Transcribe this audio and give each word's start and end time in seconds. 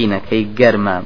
تينكي 0.00 0.48
قرما 0.58 1.02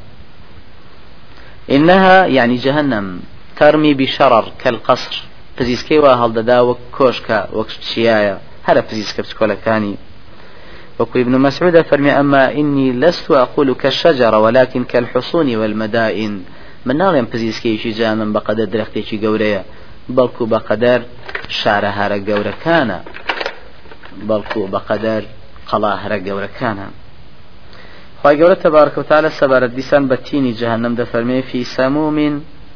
إنها 1.70 2.26
يعني 2.26 2.56
جهنم 2.56 3.20
ترمي 3.56 3.94
بشرر 3.94 4.52
كالقصر. 4.64 5.14
پزیسکەی 5.58 5.98
وا 6.04 6.12
هەڵدەدا 6.22 6.58
وەک 6.68 6.80
کۆشکە 6.96 7.38
وەک 7.58 7.70
چیایە 7.86 8.36
هەرە 8.66 8.82
پزیسکە 8.88 9.20
بچکۆلەکانی 9.24 9.94
وكو 10.98 11.18
ابن 11.18 11.34
مسعود 11.46 11.82
فرمي 11.82 12.10
أما 12.10 12.42
إني 12.60 12.92
لست 12.92 13.30
أقول 13.30 13.74
كالشجرة 13.74 14.38
ولكن 14.38 14.84
كالحصون 14.84 15.56
والمدائن. 15.56 16.34
من 16.86 16.96
ناڵێم 17.02 17.26
پزیسکەیەکی 17.32 17.96
جانم 17.98 18.30
بەقەدە 18.36 18.64
درەختێکی 18.74 19.20
گەورەیە 19.24 19.62
بەڵکو 20.16 20.44
بەقەدەر 20.52 21.00
شارە 21.58 21.90
هەرە 21.98 22.18
گەورەکانە 22.28 22.98
بەڵکو 24.28 24.60
بەقەدەر 24.74 25.22
قەڵا 25.70 25.92
هەرە 26.02 26.18
گەورەکانە 26.26 26.86
خی 28.26 28.36
گەورە 28.40 28.56
تبارك 28.66 28.98
وتعالى 28.98 29.28
سبارت 29.40 29.70
دیسان 29.78 30.08
بەتینی 30.08 30.52
جهنم 30.60 30.92
دەفەرمێ 31.00 31.40
في 31.50 31.64
سموم 31.64 32.18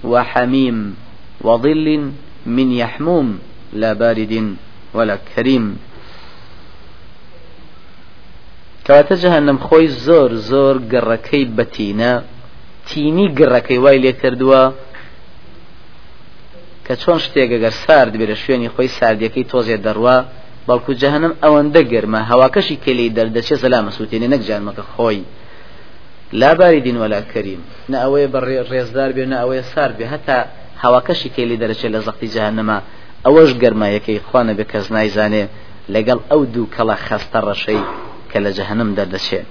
وحميم 0.04 0.96
وظل 1.44 1.86
من 2.46 2.68
يحموم 2.72 3.38
لا 3.72 3.92
بارد 3.94 4.32
ولا 4.94 5.16
كريم 5.30 5.66
کەواتە 8.86 9.14
جەهنم 9.22 9.58
خۆی 9.66 9.88
زۆر 10.06 10.30
زۆر 10.50 10.76
گەڕەکەی 10.92 11.44
بەتینە 11.56 12.12
تینی 12.88 13.28
گڕەکەی 13.38 13.78
وای 13.84 13.98
لێ 14.04 14.12
کردووە 14.20 14.62
کە 16.86 16.94
چۆن 17.02 17.18
شتێک 17.24 17.50
ئەگەر 17.54 17.74
سارد 17.84 18.12
بێرە 18.20 18.36
شوێنی 18.42 18.68
خۆی 18.74 18.90
ساردیەکەی 18.98 19.48
تۆزێ 19.52 19.76
دەڕوا 19.86 20.18
بەڵکو 20.68 20.92
جەهنم 21.02 21.32
ئەوەندە 21.42 21.82
گەرمە 21.92 22.20
هەواکەشی 22.30 22.76
کلی 22.84 23.12
دەردەچێ 23.16 23.56
زەلا 23.62 23.78
مەسووتێنێ 23.86 24.28
نەک 24.34 24.42
جانمەکە 24.48 24.84
خۆی. 24.92 25.22
لا 26.40 26.50
باریدین 26.58 26.96
ولا 27.02 27.20
کەریم. 27.32 27.60
نە 27.90 27.96
ئەوەیە 28.04 28.28
بە 28.32 28.40
ڕێزدار 28.70 29.10
بێ 29.16 29.24
نە 29.32 29.36
ئەوەیە 29.42 29.64
سار 29.72 29.90
بێ. 29.98 30.06
هەتا 30.14 30.38
هەواکەشی 30.82 31.28
کلی 31.36 31.58
دەرەچێت 31.62 31.90
لە 31.96 32.00
زەختی 32.06 32.28
جەهنەما 32.34 32.78
ئەوەش 33.26 33.50
گەرمایەکەی 33.62 34.22
خوانە 34.26 34.52
بێ 34.58 34.64
کەس 34.72 34.86
نایزانێ. 34.94 35.44
لەگەڵ 35.94 36.18
ئەو 36.30 36.42
دوو 36.54 36.72
کەڵە 36.74 36.96
خەستە 37.06 37.38
ڕەشەی 37.46 37.82
کە 38.30 38.38
لە 38.44 38.50
جەهنم 38.58 38.90
دەردەچێت 38.98 39.46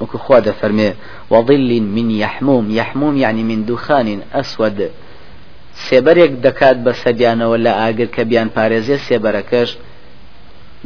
وكو 0.00 0.18
خواد 0.18 0.50
فرمي 0.50 0.94
وظل 1.30 1.80
من 1.80 2.10
يحموم. 2.10 2.70
يحموم 2.70 3.16
يعني 3.16 3.42
من 3.42 3.64
دخان 3.64 4.08
أسود 4.34 4.78
سێبەرێک 5.88 6.32
دەکات 6.46 6.76
بە 6.84 6.92
سەدیانەوە 7.02 7.56
لە 7.64 7.72
ئاگر 7.80 8.08
کە 8.14 8.22
بیان 8.30 8.48
پارێزیە 8.56 8.98
سێبەرەکەش. 9.08 9.70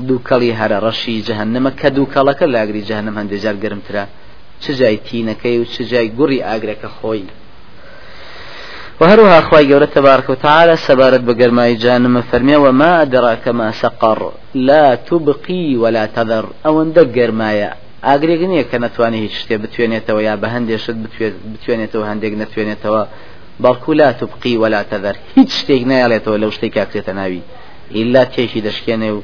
دووکەڵی 0.08 0.52
هەرە 0.60 0.78
ڕەشی 0.86 1.24
جەهنمە 1.28 1.70
کە 1.80 1.88
دووکەڵەکە 1.96 2.46
لاگری 2.54 2.82
جەهنم 2.88 3.14
هەندێک 3.20 3.40
جار 3.44 3.56
گرمترە. 3.64 4.04
چ 4.62 4.64
جای 4.80 4.98
تینەکەی 5.06 5.56
و 5.60 5.64
چ 5.64 5.76
جای 5.90 6.08
گوڕی 6.18 6.44
ئاگرەکە 6.48 6.88
خۆی. 6.98 7.26
وهروها 9.00 9.38
أخوي 9.38 9.64
جورة 9.70 9.84
تبارك 9.84 10.30
وتعالى 10.30 10.76
سبارت 10.76 11.20
بقرماي 11.20 11.74
جانم 11.74 12.20
فرمي 12.20 12.56
وما 12.56 13.02
أدراك 13.02 13.48
ما 13.48 13.72
سقر 13.72 14.32
لا 14.54 14.94
تبقي 14.94 15.76
ولا 15.76 16.06
تذر 16.06 16.46
أو 16.66 16.82
اندقر 16.82 17.30
مايا 17.30 17.72
ئاگرێک 18.06 18.40
نییە 18.50 18.64
کە 18.70 18.76
نتوانانی 18.84 19.20
هیچ 19.24 19.34
شتێ 19.42 19.56
بتوێنێتەوە 19.62 20.20
یا 20.28 20.34
بە 20.42 20.48
هەندێشت 20.54 20.96
بتوێنێتەوە 21.52 22.04
هەندێک 22.10 22.32
نتوێنێتەوە 22.42 23.02
بەڵکو 23.62 23.90
لا 24.00 24.12
تبقی 24.20 24.56
ولا 24.62 24.82
تذر 24.82 25.16
هیچ 25.36 25.50
شتێک 25.60 25.82
نایڵێتەوە 25.90 26.36
لەو 26.42 26.50
شتێک 26.56 26.72
کاکرێتە 26.78 27.12
ناوی. 27.18 27.42
ئللا 27.98 28.24
تێشی 28.34 28.60
دەشکێنێ 28.66 29.10
و 29.16 29.18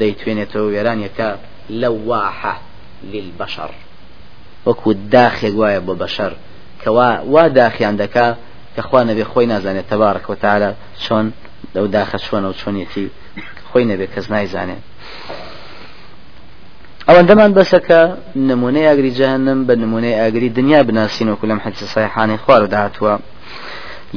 دەیتوێنێتەوە 0.00 0.66
وێرانیەکە 0.72 1.28
لەواحە 1.80 2.54
للبەشەر. 3.12 3.72
وەکو 4.66 4.88
داخێک 5.14 5.54
وایە 5.60 5.80
بۆ 5.86 5.94
بەشەر. 6.02 6.32
کەوا 6.82 7.10
وا 7.32 7.44
داخیان 7.60 7.94
دەکا 8.02 8.26
کەخوا 8.76 9.00
نەبێ 9.10 9.24
خۆی 9.30 9.46
نازانێت 9.52 9.86
تەبارك 9.92 10.24
وتعالى 10.32 10.70
چۆن 11.04 11.26
لەو 11.74 11.86
داخە 11.96 12.18
چۆنە 12.26 12.46
و 12.50 12.58
چۆنیەتی 12.60 13.06
خۆی 13.68 13.84
نەبێ 13.90 14.06
کەس 14.14 14.26
نایزانێت 14.34 14.82
ئەوەندەمان 17.08 17.50
بەسەکە 17.58 18.00
نمونەی 18.50 18.86
ئاگری 18.88 19.12
جەهنم 19.18 19.58
بە 19.68 19.74
نمونەی 19.82 20.14
ئاگری 20.20 20.48
دنیا 20.58 20.80
بناسین 20.88 21.28
وەکو 21.32 21.46
لەم 21.50 21.60
حەدیث 21.64 21.82
صحیحانی 21.94 22.36
خوار 22.42 22.62
و 22.62 22.68
داهاتوە 22.74 23.14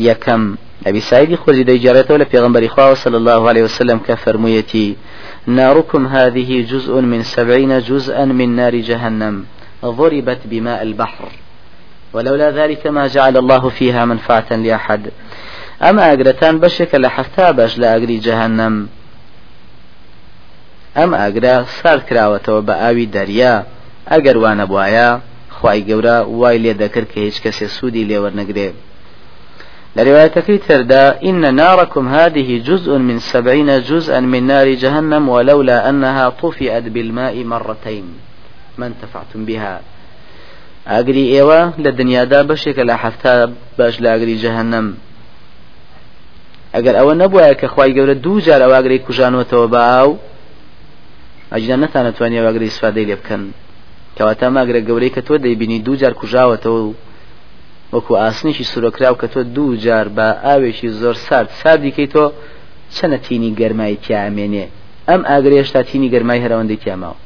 یەکەم 0.08 0.44
أبي 0.88 1.00
سعيد 1.00 1.35
خرج 1.35 1.62
ديجارته 1.62 2.13
ولا 2.13 2.25
في 2.25 2.68
خواه 2.68 2.94
صلى 2.94 3.18
الله 3.18 3.50
عليه 3.50 3.63
وسلم 3.63 4.00
كفرميتي 4.00 4.96
ناركم 5.50 6.08
هذه 6.08 6.62
جزء 6.62 7.02
من 7.02 7.24
سبعين 7.24 7.80
جزءا 7.80 8.26
من 8.26 8.56
نار 8.56 8.76
جهنم 8.76 9.46
ضربت 9.86 10.40
بماء 10.46 10.82
البحر. 10.82 11.30
ولولا 12.14 12.52
ذلك 12.52 12.88
ما 12.88 13.08
جعل 13.08 13.38
الله 13.38 13.70
فيها 13.70 14.06
منفعة 14.06 14.56
لأحد. 14.56 15.12
أما 15.82 16.14
أجرتان 16.14 16.59
بشك 16.59 16.96
لحفتا 16.96 17.52
باش 17.52 17.78
لأجري 17.78 18.18
جهنم. 18.18 18.88
ئەم 20.98 21.14
ئاگرا 21.14 21.56
سار 21.82 22.00
کراوەتەوە 22.08 22.62
بە 22.68 22.76
ئاوی 22.82 23.08
دەریا 23.16 23.54
ئەگەر 24.12 24.38
وانە 24.44 24.66
بواە 24.72 25.09
خی 25.58 25.80
گەورە 25.90 26.18
وای 26.40 26.58
لێ 26.64 26.74
دەکرد 26.84 27.08
کە 27.14 27.20
هیچ 27.28 27.38
لروايتك 29.96 30.62
تردا 30.68 31.22
إن 31.24 31.56
ناركم 31.56 32.08
هذه 32.08 32.62
جزء 32.66 32.98
من 32.98 33.20
سبعين 33.20 33.82
جزءا 33.82 34.20
من 34.20 34.44
نار 34.44 34.68
جهنم 34.74 35.30
ولولا 35.30 35.90
أنها 35.90 36.30
طفئت 36.30 36.84
بالماء 36.84 37.44
مرتين. 37.44 38.06
ما 38.78 38.86
انتفعتم 38.86 39.46
بها. 39.46 39.82
ئاگری 40.90 41.26
ئێوە 41.34 41.62
لە 41.84 41.92
دنیادا 42.00 42.40
بەشێکە 42.50 42.84
لە 42.90 42.96
حفتا 43.02 43.34
باش 43.78 43.96
لە 44.04 44.08
ئاگری 44.14 44.42
جەهنم 44.44 44.88
ئەگەر 46.76 46.96
ئەوە 47.00 47.14
نەبووە 47.22 47.54
کە 47.60 47.68
خی 47.74 47.92
گەورە 47.98 48.16
دوو 48.24 48.40
جار 48.46 48.62
ئەواگری 48.66 49.04
کوژانوەتەوە 49.08 49.68
باو 49.76 50.10
ئەجنا 51.54 51.76
نەتانەتوانێت 51.84 52.46
ئەگەری 52.48 52.76
سوادەی 52.78 53.06
لێ 53.10 53.16
بکەن 53.22 53.44
کەواتە 54.18 54.48
ماگرە 54.56 54.82
گەورەی 54.88 55.14
کە 55.16 55.22
تۆ 55.28 55.34
دەیبینی 55.46 55.84
دوو 55.86 56.00
جار 56.02 56.14
کوژاوەتەوە 56.22 56.82
وەکو 57.94 58.14
ئاسنیشی 58.24 58.66
سوورەکراو 58.72 59.16
کە 59.22 59.28
تۆ 59.34 59.40
دوو 59.56 59.76
جار 59.86 60.08
بە 60.18 60.28
ئاوێکی 60.46 60.90
زۆر 61.02 61.16
سارد 61.28 61.50
ساردیکەی 61.62 62.08
تۆ 62.14 62.24
چەنە 62.96 63.18
تینی 63.26 63.52
گەرمای 63.60 63.98
تیامێنێ؟ 64.06 64.66
ئەم 65.10 65.22
ئاگرێشتا 65.30 65.82
تینی 65.90 66.10
گەرمای 66.14 66.44
هەرەوەندەی 66.46 66.82
تیاماوە. 66.84 67.18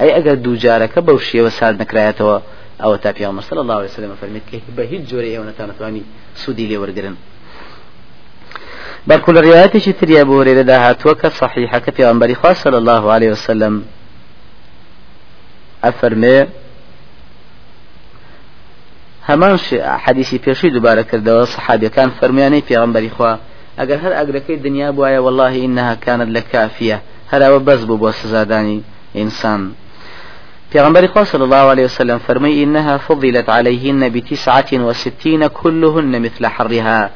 ئەی 0.00 0.10
ئەگەر 0.16 0.36
دوو 0.44 0.56
جارەکە 0.64 1.00
بەو 1.06 1.18
شێوە 1.28 1.50
سارد 1.58 1.76
نکرایەتەوە 1.82 2.36
ئەوە 2.82 2.96
تا 3.02 3.10
پیامە 3.16 3.40
صلی 3.48 3.60
الله 3.64 3.76
عليه 3.80 3.90
وسلم 3.92 4.12
فەرمیت 4.20 4.44
کە 4.50 4.56
بە 4.76 4.84
هیچ 4.92 5.02
جۆرە 5.10 5.28
ئێوە 5.32 5.46
نەتانەتوانی 5.50 6.02
سوودی 6.42 6.66
لێ 6.70 6.78
وەرگرن 6.82 7.16
بل 9.08 9.20
كل 9.26 9.36
رواياتي 9.46 9.92
تري 9.92 10.20
أبو 10.20 10.40
هريرة 10.40 10.62
داهاتوك 10.62 11.26
صحيحة 11.26 11.80
في 11.96 12.10
أنبري 12.10 12.36
صلى 12.64 12.78
الله 12.78 13.12
عليه 13.12 13.30
وسلم 13.30 13.84
أفرمي 15.84 16.46
هەمان 19.28 19.54
حەدیسی 20.04 20.38
پێشوی 20.44 20.70
دووبارە 20.74 21.04
کردەوە 21.10 21.44
سەحابیەکان 21.54 22.08
فەرمیانەی 22.18 22.66
پێغمبەری 22.68 23.14
خوا. 23.16 23.32
ئەگەر 23.78 23.98
هەر 24.04 24.12
ئەگرەکەی 24.18 24.62
دنیا 24.66 24.88
بواە 24.96 25.18
والله 25.26 25.54
إنها 25.66 25.94
كانت 26.04 26.28
لكافية 26.36 26.98
هەراوە 27.32 27.60
بەس 27.68 27.80
بوو 27.88 28.00
بۆ 28.02 28.10
سزادانی 28.20 28.78
ئینسان 29.14 29.62
پیغمبر 30.72 31.24
صلى 31.24 31.44
الله 31.44 31.64
عليه 31.72 31.84
وسلم 31.84 32.18
فرمي 32.18 32.62
إنها 32.62 32.96
فضلت 32.98 33.48
عليهن 33.48 34.08
بتسعة 34.08 34.70
وستين 34.72 35.46
كلهن 35.46 36.22
مثل 36.22 36.46
حرها 36.46 37.10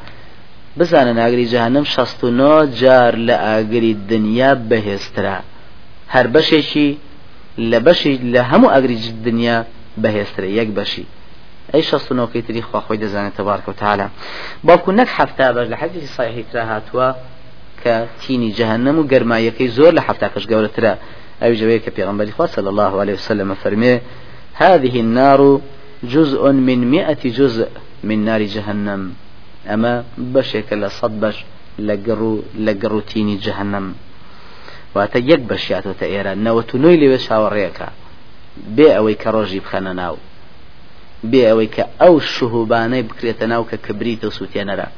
بزانن 0.76 1.84
شەست 1.84 2.24
و 2.24 2.30
نۆ 2.38 2.66
جار 2.80 3.12
لە 3.26 3.36
ئاگری 3.46 3.94
دنیا 4.12 4.54
بەهێسترا 4.70 5.38
هەر 6.14 6.26
بەشێکی 6.34 6.88
لە 7.70 7.78
بەشی 7.86 8.14
لە 8.32 8.40
هەموو 8.50 8.72
ئاگری 8.74 8.96
دنیا 9.24 9.58
بەهێسترە 10.02 10.48
یەک 10.58 10.68
بەشی 10.78 11.04
ئەی 11.72 11.82
شەست 11.88 12.08
و 12.10 12.14
نۆکەی 12.20 12.42
تری 12.46 12.62
خواخۆی 12.68 12.98
دەزانێت 13.04 13.34
تبارکە 13.38 13.68
و 13.68 13.72
تعالی 13.82 14.06
باوکو 14.64 14.92
نەک 14.98 15.08
هەفتا 15.18 15.46
بەر 15.56 15.66
لە 15.72 15.76
حەدیثی 15.80 16.10
صحیحی 16.16 16.44
ترا 16.50 16.62
هاتووە 16.72 17.08
کە 17.82 17.94
تینی 18.20 18.50
جەهنم 18.58 18.96
و 18.98 19.08
گەرمایەکەی 19.12 19.68
زۆر 19.76 19.92
لە 19.98 20.02
هەفتاکەش 20.08 20.44
گەورەترە 20.50 20.94
أو 21.42 21.52
جويك 21.52 21.90
في 21.90 22.04
غنبري 22.04 22.32
صلى 22.56 22.68
الله 22.68 23.00
عليه 23.00 23.12
وسلم 23.12 23.54
فرميه 23.54 24.02
هذه 24.54 25.00
النار 25.00 25.60
جزء 26.04 26.52
من 26.52 26.90
مئة 26.90 27.22
جزء 27.38 27.68
من 28.04 28.24
نار 28.24 28.42
جهنم. 28.42 29.02
بەشێکە 30.34 30.74
لە 30.82 30.88
سەد 30.98 31.14
بەش 31.22 31.36
لە 31.86 31.96
گەڕ 32.06 32.20
لە 32.64 32.72
گەڕوتینی 32.82 33.36
جەهنم 33.44 33.86
واتە 34.94 35.18
یەک 35.30 35.40
بەشیاتۆتە 35.50 36.06
ئێرە 36.12 36.32
نەوە 36.44 36.62
و 36.74 36.78
نوۆی 36.82 37.00
لێوێ 37.00 37.18
چاوەڕێەکە 37.26 37.88
بێ 38.76 38.88
ئەوەی 38.96 39.16
کە 39.22 39.28
ڕۆژی 39.34 39.60
بخەنە 39.64 39.92
ناو. 40.00 40.16
بێ 41.30 41.42
ئەوەی 41.48 41.68
کە 41.74 41.84
ئەو 42.00 42.14
شوهوبانەی 42.34 43.06
بکرێتە 43.08 43.46
ناو 43.52 43.62
کە 43.70 43.76
کبریتە 43.86 44.28
سووتێنەرە 44.38 44.88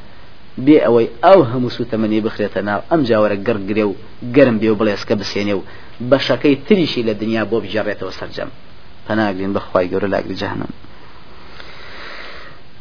بێ 0.64 0.76
ئەوەی 0.84 1.08
ئەو 1.24 1.40
هەموو 1.50 1.74
سوتەمەنی 1.76 2.24
بخرێتە 2.26 2.60
ناو 2.68 2.80
ئەم 2.90 3.00
جاوەرە 3.08 3.36
گەرگرێ 3.46 3.84
و 3.86 3.94
گەرم 4.34 4.56
بێ 4.60 4.68
و 4.70 4.78
بڵێسکە 4.80 5.14
بسێنێ 5.20 5.54
و 5.56 5.66
بەشەکەی 6.10 6.60
تریشی 6.66 7.06
لە 7.08 7.14
دنیا 7.20 7.44
بۆ 7.50 7.56
بژێڕێتەوە 7.64 8.12
سەررجەم 8.18 8.50
پەناگرین 9.06 9.52
بەخوای 9.56 9.90
گەورە 9.92 10.08
لاگری 10.14 10.40
جەهنم. 10.42 10.72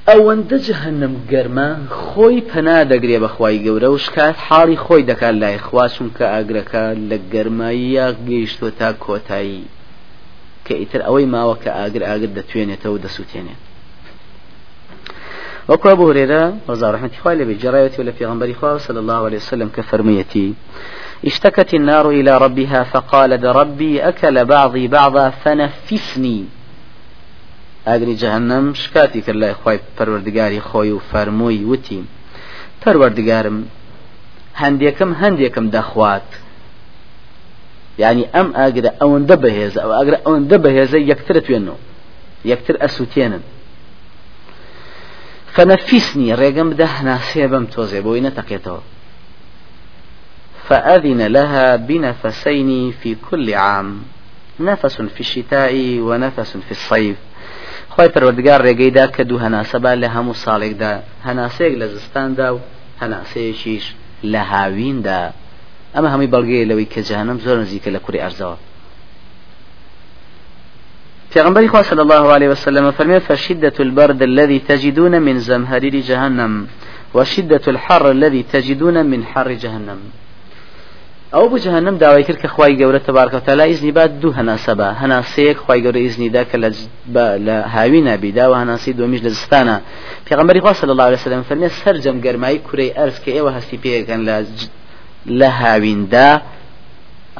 ئەوەندە 0.10 0.58
جەهنم 0.68 1.14
گەرمە 1.32 1.70
خۆی 2.02 2.40
پەنا 2.50 2.80
دەگرێ 2.92 3.18
بەخوای 3.24 3.62
گەورە 3.66 3.90
و 3.92 3.98
شکات 4.06 4.36
حاڵی 4.48 4.78
خۆی 4.86 5.08
دەکات 5.10 5.36
لای 5.42 5.58
خوا 5.66 5.86
چونکە 5.96 6.26
ئاگرەکە 6.34 6.86
لە 7.10 7.18
گەرماییە 7.34 8.08
گەیشتۆ 8.28 8.70
تا 8.80 8.90
کۆتایی. 9.04 9.64
کە 10.66 10.74
ئیتر 10.82 11.02
ئەوەی 11.08 11.28
ماوە 11.34 11.56
کە 11.64 11.70
ئاگر 11.78 12.04
ئاگر 12.10 12.30
دەتوێنێتەوە 12.38 12.98
دەسووتێنێت 13.06 13.62
أبو 15.70 16.12
هريرة 16.12 16.54
رضي 16.70 16.86
رحمة 16.86 17.12
الله 17.20 17.34
لبي 17.34 17.54
جرايتي 17.54 18.02
ولا 18.02 18.12
في 18.12 18.26
غنبري 18.26 18.56
صلى 18.78 19.00
الله 19.00 19.26
عليه 19.26 19.38
وسلم 19.38 19.70
كفرميتي 19.70 20.54
اشتكت 21.26 21.74
النار 21.74 22.10
إلى 22.10 22.38
ربها 22.38 22.84
فقالت 22.84 23.46
ربي 23.46 24.02
أكل 24.02 24.46
بعضي 24.46 24.88
بعضا 24.88 25.30
فنفسني 25.30 26.46
ئاگری 27.88 28.16
جەهنم 28.18 28.74
شکاتی 28.74 29.22
کرد 29.22 29.36
لای 29.36 29.54
خی 29.54 29.80
پەروەردگاری 29.98 30.62
خۆی 30.70 30.92
و 30.96 31.00
فەرمووی 31.12 31.66
وتی 31.72 32.04
پەروەردگارم 32.82 33.58
هەندێکم 34.62 35.12
هەندێکم 35.22 35.66
دەخوات 35.76 36.30
یعنی 38.02 38.24
ئەم 38.34 38.50
ئاگرە 38.60 38.92
ئەوەندە 39.00 39.36
بەهێز 39.44 39.74
ئەو 39.82 39.92
ئاگرە 39.98 40.18
ئەوەندە 40.26 40.58
بەهێزە 40.66 41.00
یەکتر 41.12 41.36
توێنەوە 41.46 41.80
یەکتر 42.52 42.76
ئەسووتێنن 42.84 43.44
فنفسني 45.56 46.34
ريقم 46.36 46.70
ده 46.74 47.04
ناسيه 47.04 47.48
بم 47.48 47.66
توزي 47.66 48.02
بوينة 48.02 48.30
تقيته 48.30 48.80
فأذن 50.68 51.22
لها 51.28 51.76
بنفسين 51.76 52.92
في 52.92 53.16
كل 53.30 53.54
عام. 53.54 54.04
نفس 54.60 55.02
في 55.02 55.20
الشتاء 55.20 55.74
ونفس 56.00 56.58
في 56.58 56.72
الصيف. 56.72 57.18
خۆی 57.94 58.10
پەروەردگار 58.14 58.60
ڕێگەیدا 58.68 59.06
کە 59.16 59.22
دوو 59.22 59.40
هەناسەبا 59.46 59.94
لە 60.02 60.08
هەموو 60.16 60.40
ساڵێکدا 60.46 60.94
هەناسەیەک 61.28 61.74
لە 61.82 61.86
زستاندا 61.94 62.56
و 62.56 62.60
هەناسەیەکیش 63.02 63.86
لە 64.24 64.42
هاویندا 64.52 65.34
ئەمە 65.96 66.08
هەمووی 66.14 66.32
بەڵگەیە 66.34 66.70
لەوەی 66.70 66.88
کە 66.94 67.02
جانم 67.10 67.38
زۆر 67.46 67.58
نزیکە 67.64 67.90
لە 67.96 68.00
کوری 68.06 68.20
ئەرزەوە 68.24 68.58
پیغمبر 71.34 71.68
خدا 71.68 71.84
صلى 71.84 72.02
الله 72.02 72.34
عليه 72.36 72.50
وسلم 72.50 72.92
فرمي 72.92 73.20
فشدة 73.20 73.74
البرد 73.80 74.22
الذي 74.22 74.60
تجدون 74.60 75.22
من 75.22 75.40
زمهرير 75.40 75.96
جهنم 76.10 76.68
وشدة 77.14 77.62
الحر 77.68 78.12
الذي 78.12 78.44
تجدون 78.54 79.06
من 79.06 79.24
حر 79.24 79.54
جهنم. 79.54 80.00
ئەو 81.34 81.50
بۆ 81.50 81.58
جەهنم 81.66 81.98
داوای 81.98 82.24
کرد 82.24 82.40
کە 82.44 82.48
خی 82.56 82.78
گەورە 82.80 83.00
تەبارکەوتە 83.08 83.50
لا 83.50 83.64
ئیزنی 83.64 83.92
با 83.92 84.08
دوو 84.08 84.34
هەناسەبە. 84.34 84.88
هەناسەیەک 85.02 85.58
خی 85.66 85.80
گەورە 85.84 86.00
ئیزنیدا 86.06 86.44
کە 86.44 86.58
لە 87.46 87.68
هاوی 87.76 88.02
نبیدا 88.02 88.52
و 88.52 88.56
هەناسی 88.62 88.94
دومیش 88.94 89.22
لە 89.22 89.30
زستانە. 89.36 89.78
پێغمبەری 90.30 90.60
خوا 90.62 90.74
صلی 90.74 90.90
الله 90.90 91.04
عليه 91.04 91.20
وسلم 91.22 91.44
فەرمێ 91.50 91.70
سەرجەم 91.82 92.18
گەرمایی 92.26 92.60
کوڕی 92.68 92.90
ئەرز 92.98 93.18
کە 93.24 93.30
ئێوە 93.36 93.52
هەستی 93.58 93.78
پێەکەن 93.84 94.22
لە 94.28 94.36
لە 95.40 95.50
هاویندا 95.60 96.42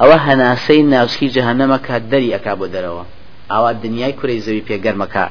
ئەوە 0.00 0.16
هەناسەی 0.26 0.82
ناوسکی 0.92 1.30
جەهنەمە 1.36 1.78
کە 1.86 1.94
دەری 2.10 2.34
ئەکا 2.34 2.54
بۆ 2.58 2.66
دەرەوە. 2.74 3.04
ئاوا 3.50 3.72
دنیای 3.84 4.14
کوڕی 4.18 4.42
زەوی 4.46 4.66
پێگەرمەکە. 4.68 5.26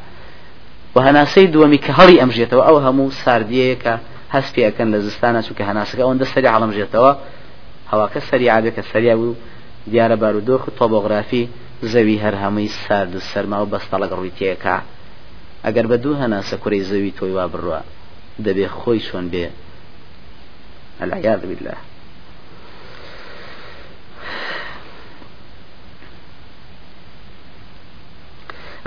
و 0.95 0.99
هەناسەی 1.07 1.47
دووەمی 1.53 1.79
کە 1.85 1.91
هەڵی 1.99 2.21
ئەمژێتەوە 2.21 2.63
ئەو 2.67 2.77
هەموو 2.85 3.15
ساردیەکە 3.23 3.95
هەست 4.33 4.51
پێەکەن 4.55 4.87
لە 4.93 4.99
زستانە 5.05 5.41
چونکە 5.45 5.63
هەناسەکە 5.69 6.01
ئەوەندە 6.05 6.25
سەری 6.33 6.49
عڵمژێتەوە 6.55 7.11
هەواکە 7.91 8.19
سەریع 8.29 8.61
بێکە 8.63 8.83
سەریا 8.91 9.15
بوو 9.19 9.35
دیارە 9.91 10.17
بارودۆخ 10.23 10.63
تۆبۆغرافی 10.77 11.43
زەوی 11.91 12.21
هەر 12.23 12.35
هەمووی 12.43 12.69
سارد 12.83 13.15
و 13.15 13.19
سەرما 13.31 13.57
و 13.61 13.71
بەستەڵک 13.73 14.11
ڕوویتەیەەکە 14.17 14.77
ئەگەر 15.65 15.85
بە 15.91 15.97
دوو 16.03 16.19
هەناسە 16.23 16.55
کوڕی 16.63 16.83
زەوی 16.91 17.13
تۆی 17.17 17.33
وا 17.37 17.45
بڕوە 17.53 17.79
دەبێ 18.45 18.67
خۆی 18.77 19.01
چۆن 19.07 19.25
بێ. 19.33 19.47
العياذ 21.03 21.41
بالله. 21.49 21.77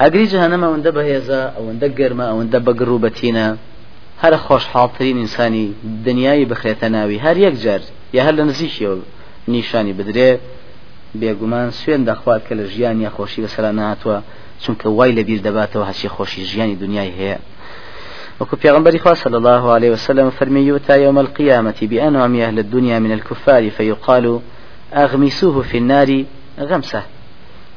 ئەگری 0.03 0.27
جەهنەم 0.33 0.63
ئەوەندە 0.67 0.91
بەهێزە 0.97 1.41
ئەوەندە 1.57 1.89
گەرمە 1.99 2.25
ئەوەندە 2.31 2.59
بەگڕ 2.67 2.89
و 2.93 3.03
بەتینە 3.05 3.47
هەرە 4.23 4.39
خۆشحاڵترین 4.47 5.17
ئینسانی 5.23 5.67
دنیای 6.07 6.47
بخرێتە 6.51 6.89
ناوی. 6.95 7.19
هەر 7.27 7.37
یەک 7.47 7.55
جار 7.65 7.83
یا 8.17 8.23
هەر 8.27 8.35
لە 8.39 8.45
نزیکیەوە 8.51 8.97
نیشانی 9.53 9.95
بدرێ 9.99 10.31
بێگومان 11.21 11.69
سوێن 11.79 12.03
دەخوات 12.11 12.43
کە 12.47 12.53
لە 12.59 12.65
ژیانی 12.73 13.09
خۆشی 13.17 13.41
بەسەر 13.45 13.65
نهاتوە 13.79 14.17
چونکە 14.63 14.87
وای 14.97 15.13
لە 15.19 15.23
بیر 15.29 15.41
دەباتەوە 15.47 15.85
هەچی 15.91 16.09
خۆشی 16.15 16.43
ژیانی 16.51 16.77
دنیای 16.83 17.13
هەیە. 17.19 17.39
وكو 18.41 18.57
پیغمبر 18.57 18.99
خوا 19.03 19.15
صلى 19.15 19.37
الله 19.41 19.65
عليه 19.77 19.91
وسلم 19.95 20.31
فرمي 20.31 20.63
يؤتى 20.71 20.95
يوم 21.05 21.19
القيامة 21.19 21.79
بأنعم 21.91 22.35
أهل 22.47 22.59
الدنيا 22.59 22.99
من 22.99 23.13
الكفار 23.13 23.71
فيقال 23.71 24.41
أغمسوه 24.95 25.63
في 25.63 25.77
النار 25.79 26.25
غمسة. 26.61 27.03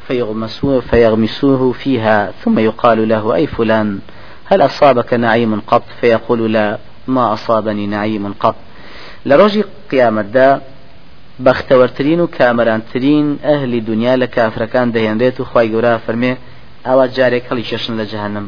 فيغمسوه, 0.10 0.80
فيغمسوه 0.80 1.72
فيها 1.72 2.32
ثم 2.44 2.60
يقال 2.60 3.10
له 3.10 3.36
أي 3.36 3.48
فلان 3.48 4.00
هل 4.46 4.62
أصابك 4.62 5.14
نعيم 5.14 5.62
قط؟ 5.62 5.84
فيقول 6.02 6.54
لا 6.54 6.78
ما 7.08 7.34
أصابني 7.34 7.88
نعيم 7.88 8.34
قط. 8.34 8.56
لروجي 9.26 9.64
قيامة 9.92 10.22
دا 10.22 10.62
بەختەوەرترین 11.46 12.20
و 12.20 12.28
کامەرانترین 12.38 13.28
ئەهلی 13.48 13.82
دنیا 13.82 14.16
لە 14.22 14.28
کافرەکان 14.36 14.88
دەهێنرێت 14.96 15.40
و 15.40 15.44
خی 15.52 15.68
گەورە 15.74 15.94
فەرمێ 16.06 16.34
ئەوە 16.88 17.06
جارێک 17.16 17.44
هەڵی 17.50 17.66
شەشن 17.72 17.94
لە 18.02 18.06
جەهنم. 18.12 18.48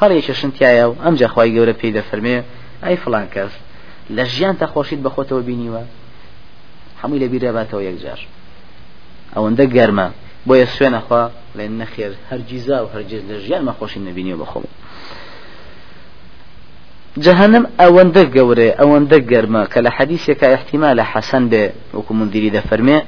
هەڵی 0.00 0.24
شەشن 0.26 0.50
تایە 0.58 0.84
و 0.88 0.94
ئەم 1.04 1.14
جەخوای 1.20 1.50
گەورە 1.56 1.74
پێی 1.80 1.94
دەفەرمێ 1.98 2.36
ئەی 2.84 2.96
فلان 2.96 3.26
کەس 3.34 3.52
لە 4.16 4.24
ژیان 4.34 4.56
تا 4.60 4.66
خۆشیت 4.72 5.00
بەخۆتەوە 5.06 5.42
بینیوە 5.48 5.82
هەمووی 7.00 7.20
لە 7.24 7.28
بیرەباتەوە 7.32 7.82
یەکجار 7.88 8.20
ئەوەندە 9.34 9.64
گەرمە. 9.76 10.08
بۆیە 10.46 10.66
سوێنەخوا 10.74 11.22
لێ 11.56 11.66
نەخێر 11.80 12.12
هەرگیزا 12.30 12.78
و 12.84 12.88
هەرگیز 12.94 13.22
لە 13.30 13.36
ژیان 13.44 13.62
مەخۆشی 13.68 14.00
نبینیوە 14.08 14.38
بەخۆم 14.42 14.64
جهنم 17.24 17.64
ئەوەندە 17.80 18.24
گەورێ 18.34 18.68
ئەوەندە 18.80 19.18
گەرمە 19.30 19.62
کە 19.72 19.78
لە 19.86 19.90
حەدیثێکە 19.96 20.46
احتیمال 20.56 20.94
لە 21.00 21.04
حەسەن 21.12 21.44
بێ 21.52 21.64
وەکو 21.96 22.12
مندیری 22.18 22.50
دەفەرمێ 22.56 22.98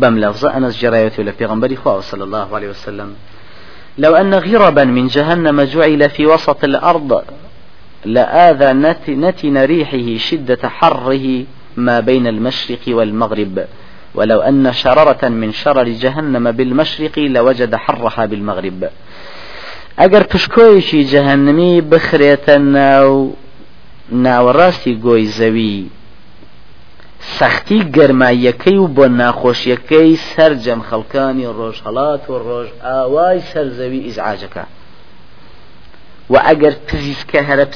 بەم 0.00 0.14
لەفظە 0.22 0.48
ئەنس 0.54 0.74
جرايته 0.82 1.20
لە 1.28 1.32
پێغمبەری 1.38 1.76
خوا 1.82 2.00
صلى 2.10 2.24
الله 2.28 2.48
عليه 2.56 2.70
وسلم 2.74 3.10
لو 3.98 4.14
أن 4.14 4.34
غربا 4.34 4.84
من 4.84 5.06
جهنم 5.06 5.62
جعل 5.62 6.10
في 6.10 6.26
وسط 6.26 6.64
الأرض 6.64 7.24
لآذى 8.04 8.72
نتن 8.72 9.56
ريحه 9.64 10.18
شدة 10.18 10.68
حره 10.68 11.44
ما 11.76 12.00
بين 12.00 12.26
المشرق 12.26 12.84
والمغرب. 12.88 13.66
ولو 14.14 14.40
أن 14.40 14.72
شررة 14.72 15.28
من 15.28 15.52
شرر 15.52 15.88
جهنم 15.88 16.52
بالمشرق 16.52 17.18
لوجد 17.18 17.74
حرها 17.74 18.26
بالمغرب. 18.26 18.90
ئەگەر 20.00 20.24
پشکۆیەکی 20.32 21.04
جەهنمی 21.12 21.82
بخرێتە 21.90 22.56
ناو 22.76 23.32
ناوەڕاستی 24.24 24.94
گۆی 25.04 25.26
زەوی. 25.38 25.90
سەختی 27.38 27.80
گەرماییەکەی 27.96 28.78
و 28.82 28.86
بۆ 28.96 29.06
ناخۆشیەکەی 29.20 30.20
سەررجەم 30.30 30.80
خەڵکانی 30.88 31.52
ڕۆژهڵات 31.58 32.22
و 32.28 32.34
ڕۆژ 32.46 32.68
ئاوای 32.84 33.40
سەرزەوی 33.50 34.04
ئیزعاجەکە. 34.06 34.64
و 36.32 36.34
ئەگەر 36.46 36.74
پزیسکە 36.88 37.40
هەرە 37.48 37.66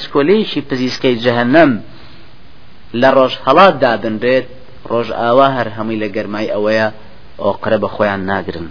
پزیسکەی 0.71 1.17
جەهنەم 1.25 1.73
لە 3.01 3.09
ڕۆژ 3.17 3.33
هەڵات 3.47 3.75
دابنرێت 3.83 4.47
ڕۆژ 4.91 5.09
ئاوا 5.21 5.49
هەر 5.57 5.69
هەمووی 5.77 6.01
لە 6.03 6.09
گەرمای 6.17 6.53
ئەوەیە 6.55 6.89
ئۆقرە 7.45 7.79
بە 7.83 7.89
خۆیان 7.95 8.23
ناگرن. 8.31 8.69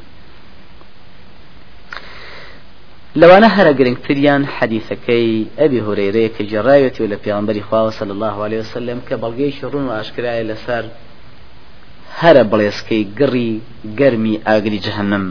لەوانە 3.21 3.49
هەرە 3.55 3.71
گرنگتریان 3.79 4.43
حەدیثەکەی 4.55 5.47
ئەبی 5.59 5.83
هورەیرەیە 5.85 6.33
کە 6.35 6.43
جێڕاوێتی 6.51 7.01
و 7.01 7.11
لە 7.13 7.17
پیانبەری 7.23 7.65
خواوە 7.67 7.91
صلی 7.99 8.13
الله 8.15 8.35
عليه 8.45 8.59
وسلم 8.63 8.99
کە 9.07 9.15
بەڵگەی 9.21 9.55
شڕون 9.59 9.85
و 9.87 9.95
ئاشکرایە 9.97 10.43
لەسەر 10.51 10.83
هەرە 12.21 12.43
بڵێسکەی 12.51 13.03
گڕی 13.19 13.51
گەرمی 13.99 14.35
ئاگری 14.47 14.79
جهنم 14.85 15.25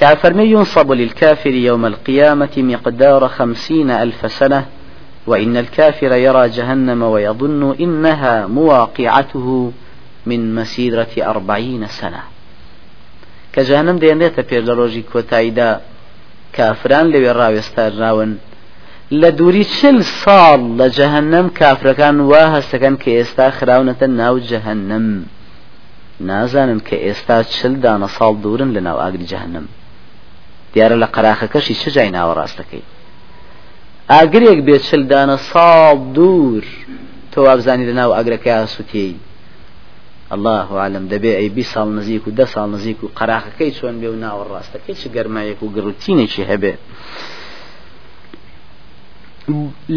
كافرمي 0.00 0.46
ينصب 0.54 0.92
للكافر 0.92 1.54
يوم 1.68 1.86
القيامة 1.86 2.54
مقدار 2.56 3.28
خمسين 3.28 3.90
ألف 3.90 4.32
سنة 4.32 4.66
وإن 5.30 5.54
الكافر 5.56 6.12
يرى 6.26 6.44
جهنم 6.56 7.00
ويظن 7.02 7.62
إنها 7.84 8.34
مواقعته 8.46 9.72
من 10.26 10.40
مسيرة 10.54 11.14
أربعين 11.32 11.82
سنة. 11.86 12.22
كجهنم 13.52 13.96
دينيتا 13.98 14.42
بير 14.42 14.62
لروجي 14.64 15.02
كوتايدا 15.12 15.80
کافران 16.56 17.06
لەوێ 17.12 17.32
ڕاوێستاراون 17.38 18.30
لە 19.20 19.30
دووری 19.38 19.64
چل 19.64 19.98
ساڵ 20.22 20.60
لە 20.78 20.86
جەهنم 20.98 21.46
کافرەکان 21.58 22.16
وا 22.30 22.44
هەستەکەن 22.56 22.94
کە 23.02 23.10
ئێستا 23.18 23.46
خراونەتە 23.58 24.06
ناو 24.20 24.34
جەهنم 24.50 25.06
نازانن 26.28 26.80
کە 26.88 26.96
ئێستا 27.04 27.36
چل 27.54 27.74
دانە 27.84 28.08
ساڵ 28.16 28.34
دوورن 28.44 28.70
لە 28.76 28.80
ناو 28.86 28.96
ئاگری 29.02 29.26
جەهنم 29.32 29.66
دیارە 30.72 30.96
لە 31.02 31.08
قەراخەکەشی 31.14 31.74
چ 31.80 31.84
جای 31.94 32.10
ناوەڕاستەکەی 32.16 32.84
ئاگرێک 34.12 34.58
بێت 34.66 34.82
چلدانە 34.88 35.36
ساڵ 35.50 35.96
دوور 36.16 36.64
تۆ 37.32 37.38
وابزانی 37.46 37.84
لە 37.90 37.94
ناو 38.00 38.10
ئەگرەکە 38.18 38.54
سووتێی 38.74 39.14
الله 40.34 40.68
عالم 40.82 41.04
دەبێ 41.12 41.32
ئەی 41.38 41.48
بی 41.56 41.64
ساڵ 41.72 41.88
نزیک 41.98 42.26
و 42.26 42.30
ده 42.38 42.46
ساڵ 42.54 42.66
نزیک 42.74 42.98
و 43.04 43.10
قەراخەکەی 43.18 43.70
چۆن 43.78 43.94
بێ 44.00 44.08
و 44.10 44.20
ناوەڕاستەکەی 44.24 44.94
چ 45.00 45.02
گەرمایەک 45.16 45.60
و 45.62 45.72
گڕوتینێکی 45.76 46.42
هەبێ. 46.50 46.74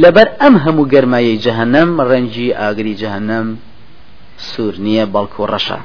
لەبەر 0.03 0.27
ئەم 0.41 0.55
هەموو 0.63 0.89
گەرمایی 0.93 1.39
جەهنم 1.45 1.89
ڕەنجی 2.09 2.55
ئاگری 2.59 2.95
جەهنم 3.01 3.47
سوور 4.49 4.75
نییە 4.85 5.05
بەڵکو 5.13 5.43
ڕەشە. 5.51 5.79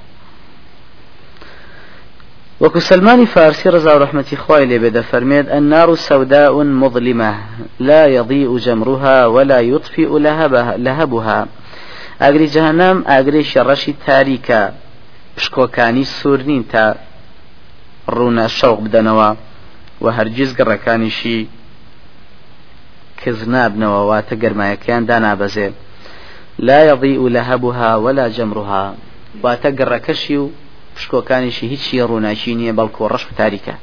وكو 2.61 2.79
سلمان 2.79 3.25
فارسي 3.25 3.69
رضا 3.69 3.95
ورحمة 3.95 4.37
خواه 4.37 4.61
لبدا 4.61 5.03
فرميد 5.03 5.49
النار 5.49 5.95
سوداء 5.95 6.63
مظلمة 6.63 7.35
لا 7.81 8.07
يضيء 8.07 8.59
جمرها 8.59 9.27
ولا 9.27 9.61
يطفئ 9.61 10.19
لهبها, 10.19 10.77
لهبها. 10.77 11.47
ئاگری 12.21 12.49
جەهنم 12.49 12.97
ئاگری 13.07 13.45
شەڕەشی 13.45 13.93
تاریکە 14.07 14.63
پشکۆکانی 15.37 16.05
سوور 16.05 16.43
نین 16.43 16.65
تا 16.73 16.95
ڕوونە 18.09 18.47
شەوق 18.59 18.79
بدەنەوە 18.85 19.31
و 20.03 20.07
هەرگیز 20.17 20.51
گەڕەکانیشی 20.59 21.41
کز 23.21 23.39
نابنەوە 23.55 24.01
واتە 24.11 24.35
گەرمایەکەیان 24.43 25.05
دانابەزێ. 25.11 25.69
لا 26.59 26.81
يضيء 26.91 27.29
لهبها 27.29 27.91
ولا 28.05 28.29
جمرها. 28.29 28.95
واتە 29.43 29.71
گەڕەکەشی 29.79 30.37
و 30.43 30.51
پشکۆکانیشی 30.99 31.67
هیچی 31.73 32.03
ڕووناشی 32.11 32.53
نییە 32.59 32.73
بەڵکو 32.79 33.03
ڕەش 33.13 33.25
و 33.27 33.37
تاریکە. 33.41 33.75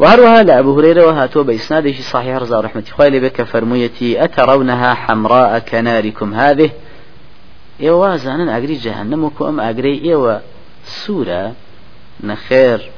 وهروها 0.00 0.42
لأبو 0.42 0.78
هريرة 0.78 1.02
وهاتوا 1.06 1.42
بإسناده 1.42 1.92
صحيح 2.12 2.36
رضا 2.36 2.60
رحمة 2.60 2.84
خوالي 2.96 3.20
بك 3.20 3.42
فرميتي 3.42 4.24
أترونها 4.24 4.94
حمراء 4.94 5.58
كناركم 5.58 6.34
هذه. 6.34 6.70
إيوا 7.80 8.16
زانا 8.16 8.56
أجري 8.56 8.74
جهنم 8.74 9.24
وكم 9.24 9.60
أجري 9.60 10.04
إيوا 10.04 10.38
سورة 10.84 11.52
نخير 12.24 12.90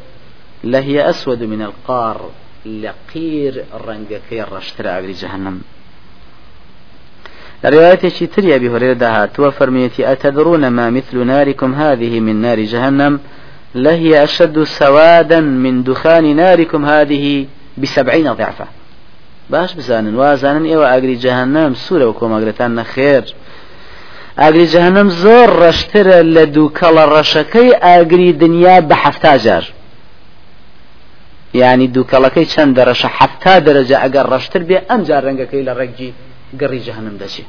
لهي 0.64 1.10
أسود 1.10 1.42
من 1.42 1.62
القار 1.62 2.30
لقير 2.66 3.64
الرنجكي 3.74 4.42
الرشتر 4.42 4.98
أجري 4.98 5.12
جهنم 5.12 5.60
روايتي 7.64 8.26
تري 8.26 8.54
أبي 8.54 8.68
هريرة 8.68 8.92
دهات 8.92 9.40
وفرميتي 9.40 10.12
أتدرون 10.12 10.68
ما 10.68 10.90
مثل 10.90 11.26
ناركم 11.26 11.74
هذه 11.74 12.20
من 12.20 12.36
نار 12.40 12.60
جهنم 12.60 13.20
لهي 13.74 14.24
أشد 14.24 14.62
سوادا 14.62 15.40
من 15.40 15.82
دخان 15.82 16.36
ناركم 16.36 16.84
هذه 16.86 17.46
بسبعين 17.78 18.32
ضعفا. 18.32 18.66
باش 19.50 19.74
بزانن 19.74 20.16
وازانن 20.16 20.64
ايوا 20.64 20.96
اگري 20.96 21.14
جهنم 21.14 21.74
سوره 21.74 22.06
وكم 22.06 22.32
اگرتان 22.32 22.74
نخير 22.74 23.24
ئاگری 24.38 24.66
جەهنم 24.74 25.08
زۆر 25.22 25.48
ڕشترە 25.62 26.18
لە 26.34 26.44
دوو 26.54 26.72
کەڵە 26.78 27.04
ڕەشەکەی 27.14 27.70
ئاگری 27.84 28.32
دنیا 28.32 28.76
بە 28.88 28.94
حفتا 29.02 29.36
جار. 29.44 29.64
ینی 31.54 31.88
دووکەڵەکەی 31.94 32.46
چەند 32.52 32.70
دەڕەشە 32.78 33.08
حفتا 33.18 33.54
دەرەجە 33.66 33.96
ئەگەر 34.02 34.26
ڕشتر 34.34 34.62
بێ 34.68 34.78
ئەمجار 34.88 35.22
ڕەنگەکەی 35.26 35.62
لە 35.68 35.72
ڕێگی 35.78 36.10
جهنم 36.54 37.16
دشي 37.20 37.42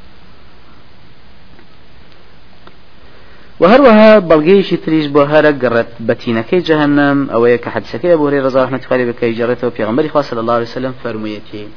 وهروها 3.60 4.18
بلغيشي 4.18 4.76
تريش 4.76 5.06
بوهارا 5.06 5.50
قرت 5.50 5.86
بتينكي 6.00 6.58
جهنم 6.58 7.30
أو 7.30 7.46
يك 7.46 7.68
حدثكي 7.68 8.12
أبو 8.14 8.28
هريرة 8.28 8.44
رضي 8.44 8.60
الله 8.60 8.66
عنه 8.92 9.04
بكي 9.04 9.32
جرته 9.32 9.70
في 9.70 9.84
غنبري 9.84 10.10
صلى 10.22 10.40
الله 10.40 10.54
عليه 10.54 10.64
وسلم 10.64 10.94
فرميتي. 11.04 11.68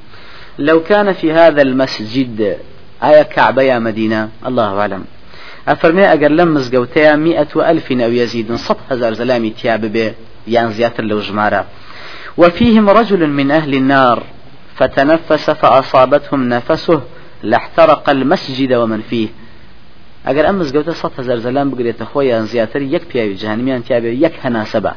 لو 0.60 0.84
كان 0.84 1.13
في 1.13 1.32
هذا 1.32 1.62
المسجد 1.62 2.58
آية 3.03 3.22
كعبة 3.22 3.62
يا 3.62 3.80
مدينة 3.80 4.30
الله 4.46 4.80
أعلم. 4.80 5.06
أفرمي 5.68 6.13
أجر 6.13 6.27
لم 6.27 6.53
مزقوتها 6.53 7.15
مئة 7.15 7.72
ألف 7.72 7.92
أو 7.92 8.12
يزيد 8.12 8.56
صد 8.56 8.77
هزار 8.89 9.13
زلامي 9.13 9.50
تياب 9.50 9.86
به 9.86 10.13
يان 10.48 10.72
زياتر 10.72 11.03
لو 11.03 11.20
جمارة 11.20 11.65
وفيهم 12.38 12.89
رجل 12.89 13.27
من 13.27 13.51
أهل 13.51 13.74
النار 13.74 14.24
فتنفس 14.75 15.50
فأصابتهم 15.50 16.50
نفسه 16.50 17.01
لاحترق 17.51 18.09
المسجد 18.09 18.71
ومن 18.81 19.01
فيه. 19.09 19.29
ئەگەر 20.27 20.45
ئەم 20.47 20.55
مزگەوتە 20.62 20.93
سە 21.01 21.07
هزار 21.19 21.39
زەلام 21.45 21.67
بگرێتە 21.71 22.05
خۆیان 22.12 22.45
زیاتر 22.51 22.81
یەک 22.95 23.03
پیاوی 23.12 23.35
جهنمیان 23.43 23.81
تیاابێ 23.88 24.12
یەک 24.25 24.35
هەناسە 24.43 24.79
بە 24.85 24.93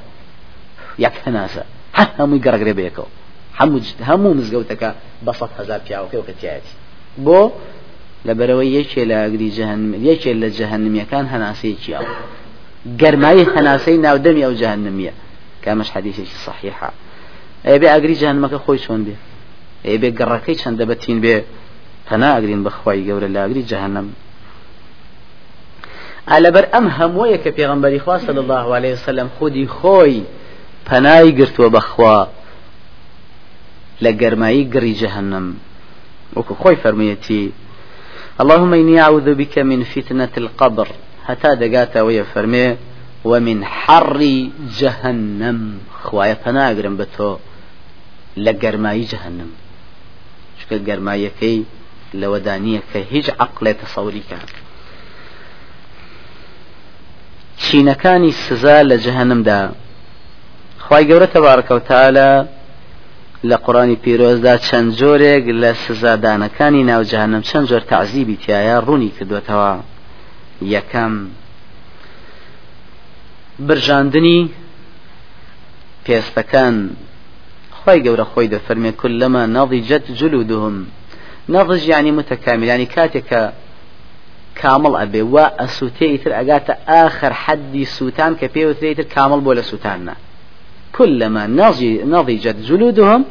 یەک 1.04 1.16
هەناسە 1.24 1.62
حە 1.96 2.04
هەمووی 2.18 2.40
گەڕگرێ 2.46 2.74
بێکەوە 2.78 3.10
هەموو 3.58 3.78
هەموو 4.08 4.36
مزگەوتەکە 4.38 4.90
بە 5.24 5.32
سە 5.38 5.46
هزار 5.58 5.80
پیاوەکە 5.86 6.16
و 6.20 6.26
کەتیایەتی 6.28 6.74
بۆ 7.26 7.40
لەبەرەوەی 8.26 8.70
یەکێ 8.78 9.02
لە 9.10 9.16
ئەگری 9.22 9.50
جهنم 9.58 9.92
یەکێ 10.10 10.32
لە 10.42 10.48
جهنمیەکان 10.58 11.24
هەناسەیەکی 11.32 11.90
ئەو 11.96 12.06
گەرمایی 13.00 13.44
هەناسەی 13.54 13.98
ناودەمی 14.04 14.42
ئەو 14.46 14.54
جهنمیە 14.62 15.12
کامەش 15.64 15.88
حەدیثێکی 15.94 16.36
صحیحە 16.46 16.90
ئەبێ 17.68 17.88
ئەگری 17.94 18.16
جهنمەکە 18.22 18.58
خۆی 18.64 18.80
چۆن 18.84 19.00
بێ 19.06 19.16
ئەبێ 19.88 20.08
گەڕەکەی 20.18 20.56
چەندە 20.62 20.84
بەتین 20.90 21.18
بێ 21.24 21.36
پەنا 22.08 22.28
ئەگرین 22.36 22.62
بەخوای 22.66 23.04
گەورە 23.08 23.28
ئەگری 23.36 23.62
جهنم 23.70 24.08
لەبەر 26.44 26.64
ئەم 26.74 26.86
هەموویە 26.98 27.38
کە 27.44 27.50
پێغمبەری 27.58 28.00
خوا 28.04 28.18
صلی 28.18 28.40
الله 28.44 28.66
عليه 28.76 28.92
وسلم 28.92 29.28
خودی 29.38 29.66
خۆی 29.76 30.16
پەنای 30.88 31.28
گرتووە 31.38 31.68
بەخوا 31.76 32.18
لە 34.04 34.10
گەرمایی 34.20 34.68
گڕی 34.74 34.94
جەهنم. 35.02 35.46
وەکو 36.36 36.54
خۆی 36.62 36.76
اللهم 38.42 38.72
إني 38.74 39.00
أعوذ 39.00 39.28
بك 39.40 39.58
من 39.58 39.80
فتنة 39.84 40.34
القبر. 40.36 40.88
هتا 41.26 41.54
دقاتا 41.54 42.00
ويا 42.02 42.22
فرمي 42.22 42.76
ومن 43.24 43.64
حر 43.64 44.20
جهنم 44.78 45.58
خوايا 46.02 46.34
پناگرم 46.34 46.96
بتو 46.96 47.36
لقرماي 48.36 49.00
جهنم 49.00 49.50
شكل 50.60 50.78
قرماي 50.90 51.30
كي 52.16 52.22
لودانية 52.22 52.80
كي 52.92 53.04
هيج 53.10 53.30
عقل 53.40 53.74
تصوري 53.74 54.22
كان 54.30 54.46
چینەکانی 57.66 58.30
سزا 58.30 58.82
لە 58.82 58.96
جەهنمدا. 59.04 59.60
خی 60.78 61.04
گەورە 61.08 61.28
تەبارکەوتالە 61.34 62.30
لە 63.48 63.56
قڕانی 63.64 63.96
پیرۆزدا 64.04 64.54
چەند 64.66 64.88
جۆرێک 65.00 65.44
لە 65.62 65.70
سزادانەکانی 65.84 66.82
ناو 66.90 67.02
جەهنم 67.10 67.42
چەند 67.48 67.66
جۆر 67.70 67.82
تعزیبی 67.92 68.38
تایە 68.44 68.76
ڕوونی 68.86 69.14
کردوێتەوە 69.16 69.72
یەکەم 70.74 71.14
برژاندنی 73.66 74.40
پێستەکان. 76.04 76.74
خی 77.78 77.98
گەورە 78.04 78.26
خۆی 78.30 78.50
دەفەرمێ 78.54 78.92
کل 79.00 79.12
لەمە 79.20 79.42
ناڵی 79.56 79.80
جەت 79.88 80.06
جلودهم. 80.20 80.76
نەضج 81.54 81.82
ینی 81.92 82.12
متەکامیلانی 82.18 82.86
کاتێکە 82.94 83.42
كامل 84.60 84.94
أبي 84.96 85.22
وأسوتي 85.22 86.18
تر 86.18 86.40
أجات 86.40 86.70
آخر 86.88 87.32
حد 87.32 87.74
سوتان 87.98 88.34
كبيو 88.34 88.72
تر 88.72 89.02
كامل 89.02 89.40
بولا 89.40 89.62
سوتاننا. 89.62 90.14
كلما 90.92 91.46
نضج 91.46 91.84
نضجت 91.84 92.56
جلودهم 92.68 93.24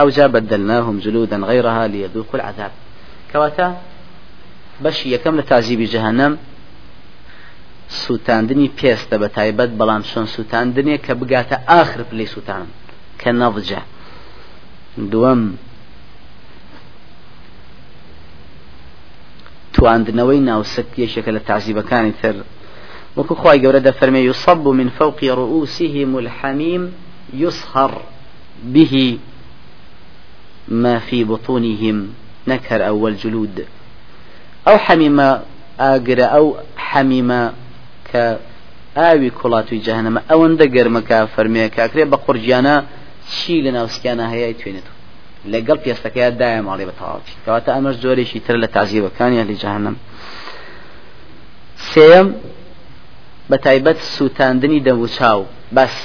أو 0.00 0.08
جا 0.08 0.26
بدلناهم 0.26 0.98
جلودا 0.98 1.36
غيرها 1.36 1.86
ليذوقوا 1.86 2.34
العذاب. 2.40 2.72
كواتا 3.32 3.76
باش 4.80 5.06
يكم 5.06 5.36
لتعذيب 5.36 5.80
جهنم؟ 5.80 6.38
سوتاندنی 7.88 8.70
پێستە 8.78 9.16
بە 9.22 9.28
تایبەت 9.36 9.70
بەڵام 9.78 10.02
چۆن 10.10 10.26
سووتاندنێ 10.34 10.96
کە 11.04 11.12
بگاتە 11.20 11.56
پلی 12.10 12.26
سووتان 12.26 12.66
کە 13.20 13.30
نەڵجە 13.40 13.80
دووەم 15.12 15.42
تواندنەوەی 19.76 20.40
ناوسک 20.50 20.88
یەکێکە 21.04 21.30
لە 21.36 21.40
تعزیبەکانی 21.48 22.14
تر 22.22 22.34
وەکو 23.16 23.34
خی 23.40 23.58
گەورە 23.62 23.80
دەفەرمێ 23.88 24.20
يصب 24.30 24.64
من 24.80 24.88
فوق 24.98 25.18
رؤوسهم 25.24 26.10
الحميم 26.22 26.82
يصهر 27.34 27.92
به 28.74 29.18
ما 30.68 30.98
في 30.98 31.24
بطونهم 31.24 32.08
نكر 32.48 32.88
أول 32.88 33.16
جلود. 33.16 33.56
أو 34.68 34.76
حميمة 34.78 35.40
آقر 35.80 36.20
أو 36.36 36.56
حميمة 36.76 37.52
ك 38.12 38.38
ئاوی 38.96 39.30
کوڵاتوی 39.38 39.84
جەهنەمە 39.86 40.20
ئەوەندە 40.30 40.66
گەرمەکە 40.74 41.18
فەرمەیە 41.34 41.68
کاکرێ 41.76 42.04
بە 42.12 42.16
قورجیانە 42.24 42.76
لە 43.64 43.70
ناوسکیانە 43.76 44.24
هەیە 44.32 44.56
توێنێت 44.60 44.95
لەگەڵ 45.52 45.78
پێستەکەی 45.84 46.30
دایە 46.40 46.62
ماڵی 46.68 46.86
بە 46.88 46.94
تەواوی 46.98 47.34
کەواتە 47.44 47.70
ئەمەش 47.76 47.96
جۆرێکی 48.02 48.40
تر 48.46 48.56
لە 48.62 48.68
تازیبەکانی 48.76 49.38
هەلی 49.42 49.56
جەهنم. 49.62 49.96
سێم 51.90 52.28
بە 53.50 53.56
تایبەت 53.64 53.98
سووتاندنی 54.14 54.80
دەموچاو. 54.86 55.40
بەس. 55.76 55.96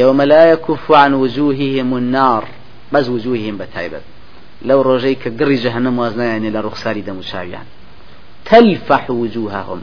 يوم 0.00 0.22
لا 0.32 0.42
يكف 0.52 0.84
عن 1.02 1.12
وجوههم 1.22 1.90
النار. 2.02 2.44
بس 2.92 3.08
وجوههم 3.08 3.56
بتايبة 3.58 4.00
لو 4.68 4.82
رجيك 4.82 5.22
قري 5.38 5.56
جهنم 5.64 5.98
وزنا 5.98 6.24
يعني 6.24 6.50
لرخصاري 6.50 7.00
دم 7.00 7.22
شاويان 7.22 7.66
تلفح 8.44 9.10
وجوههم. 9.10 9.80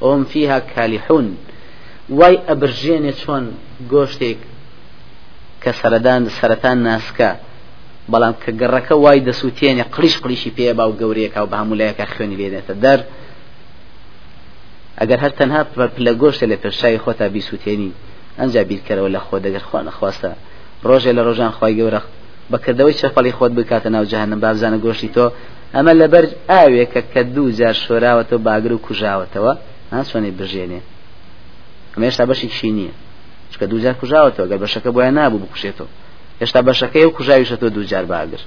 وهم 0.00 0.24
فيها 0.24 0.58
كالحون 0.58 1.36
واي 2.08 2.40
أبرجين 2.48 3.12
شون 3.12 3.52
قوشتك 5.64 5.76
كسردان 5.76 6.28
سرطان 6.28 6.82
ناسكا 6.82 7.36
بەڵام 8.12 8.34
کە 8.42 8.50
گەڕەکە 8.60 8.92
وای 8.92 9.20
دەسووتێنێ 9.20 9.84
قلیش 9.94 10.16
قلیشی 10.22 10.50
پێ 10.56 10.74
با 10.74 10.88
و 10.88 10.96
گەورەیەکە 11.00 11.38
و 11.38 11.46
بە 11.50 11.56
هەمولایەکە 11.60 12.04
خوێنی 12.12 12.36
لێدێتە 12.40 12.74
دەر 12.84 13.00
ئەگەر 15.00 15.18
هەر 15.24 15.32
تەنها 15.38 15.62
لە 16.06 16.12
گۆشتە 16.20 16.44
لە 16.52 16.56
پێشایی 16.62 16.98
خۆتا 17.04 17.26
بیسووتێنی 17.34 17.92
ئەنج 18.38 18.54
بیرکەرەوە 18.68 19.10
لە 19.16 19.20
خۆ 19.26 19.36
دەگەر 19.46 19.62
خوا 19.68 19.80
نەخواستە. 19.88 20.30
ڕۆژێ 20.88 21.12
لە 21.16 21.22
ڕۆژان 21.26 21.52
خی 21.58 21.74
گەورە 21.78 22.00
بەکردەوەی 22.52 22.98
چەپەڵی 23.00 23.32
خۆت 23.38 23.52
بکاتە 23.58 23.88
ناو 23.94 24.04
جەهنم 24.12 24.40
بابزانە 24.44 24.78
گۆشتی 24.84 25.10
تۆ. 25.16 25.26
ئەمە 25.74 25.92
لەبەر 26.00 26.24
ئاوێکە 26.50 27.02
کە 27.12 27.20
دوو 27.34 27.50
جار 27.58 27.76
شۆراوەتەوە 27.84 28.40
باگر 28.46 28.72
و 28.72 28.82
کوژاوەتەوە 28.86 29.52
ناسوانێ 29.92 30.30
بژێنێ. 30.38 30.80
ئەمە 31.92 32.04
هێشتا 32.08 32.24
بەشی 32.30 32.48
کشی 32.52 32.70
نییە. 32.76 32.94
چکە 33.52 33.64
دوو 33.70 33.80
جار 33.84 33.94
کوژاوەتەوە 34.00 34.46
گەر 34.50 34.58
بەشەکە 34.64 34.90
بۆیان 34.96 35.14
نابوو 35.18 35.42
بکوشێتەوە. 35.44 35.90
هێشتا 36.40 36.60
بەشەکەی 36.68 37.04
و 37.08 37.14
کوژاویشە 37.16 37.56
تۆ 37.60 37.66
دوو 37.74 37.84
جار 37.90 38.04
باگر. 38.12 38.42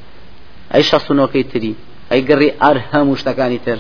ئەی 0.74 0.84
شەستونەوەکەی 0.90 1.46
تری 1.52 1.74
ئەی 2.12 2.22
گەڕی 2.30 2.50
ئار 2.62 2.78
هەموو 2.92 3.20
شتەکانی 3.22 3.60
تر. 3.66 3.80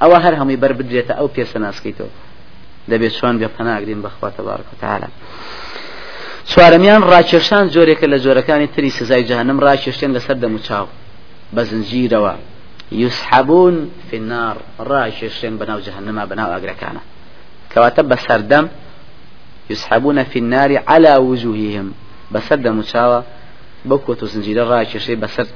ئەوە 0.00 0.18
هەر 0.24 0.34
هەمووی 0.40 0.60
بەر 0.62 0.72
بدرێتە 0.78 1.14
ئەو 1.18 1.28
پێسە 1.34 1.58
ناسکەیتەوە 1.64 2.12
دەبێت 2.90 3.12
چۆن 3.18 3.34
بێ 3.40 3.48
پەناگرین 3.56 4.00
بەخوا 4.04 4.28
تەبارەک 4.36 4.68
وتعالى 4.72 5.08
چوارەمیان 6.50 7.02
ڕاکێشان 7.12 7.64
جۆرێکە 7.74 8.06
لە 8.12 8.18
جۆرەکانی 8.24 8.68
تری 8.74 8.90
سزای 8.98 9.24
جهنم 9.30 9.58
ڕاکێشتێن 9.66 10.12
لەسەر 10.16 10.36
دەموچاو 10.42 10.86
بە 11.54 11.62
زنجیرەوە. 11.70 12.34
يسحبون 13.02 13.90
في 14.08 14.16
النار 14.20 14.56
ڕاکێشتێن 14.90 15.54
بەناو 15.60 15.80
جهنما 15.86 16.22
بەناو 16.30 16.50
ئاگرەکانە. 16.54 17.02
کەواتە 17.72 18.02
بەسەردەم 18.10 18.66
يسحبون 19.70 20.18
في 20.30 20.38
النار 20.42 20.70
على 20.88 21.12
وجوههم. 21.28 21.88
بەسەر 22.34 22.58
دەموچاوە 22.66 23.20
بەو 23.88 23.98
کۆت 24.06 24.20
و 24.22 24.26
زنجیرە 24.32 24.64
ڕاکێشەی 24.70 25.18
بەسەر 25.22 25.46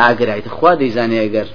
ئاگرایت 0.00 0.46
خوا 0.56 0.72
دەیزانێ 0.80 1.18
ئەگەر 1.24 1.48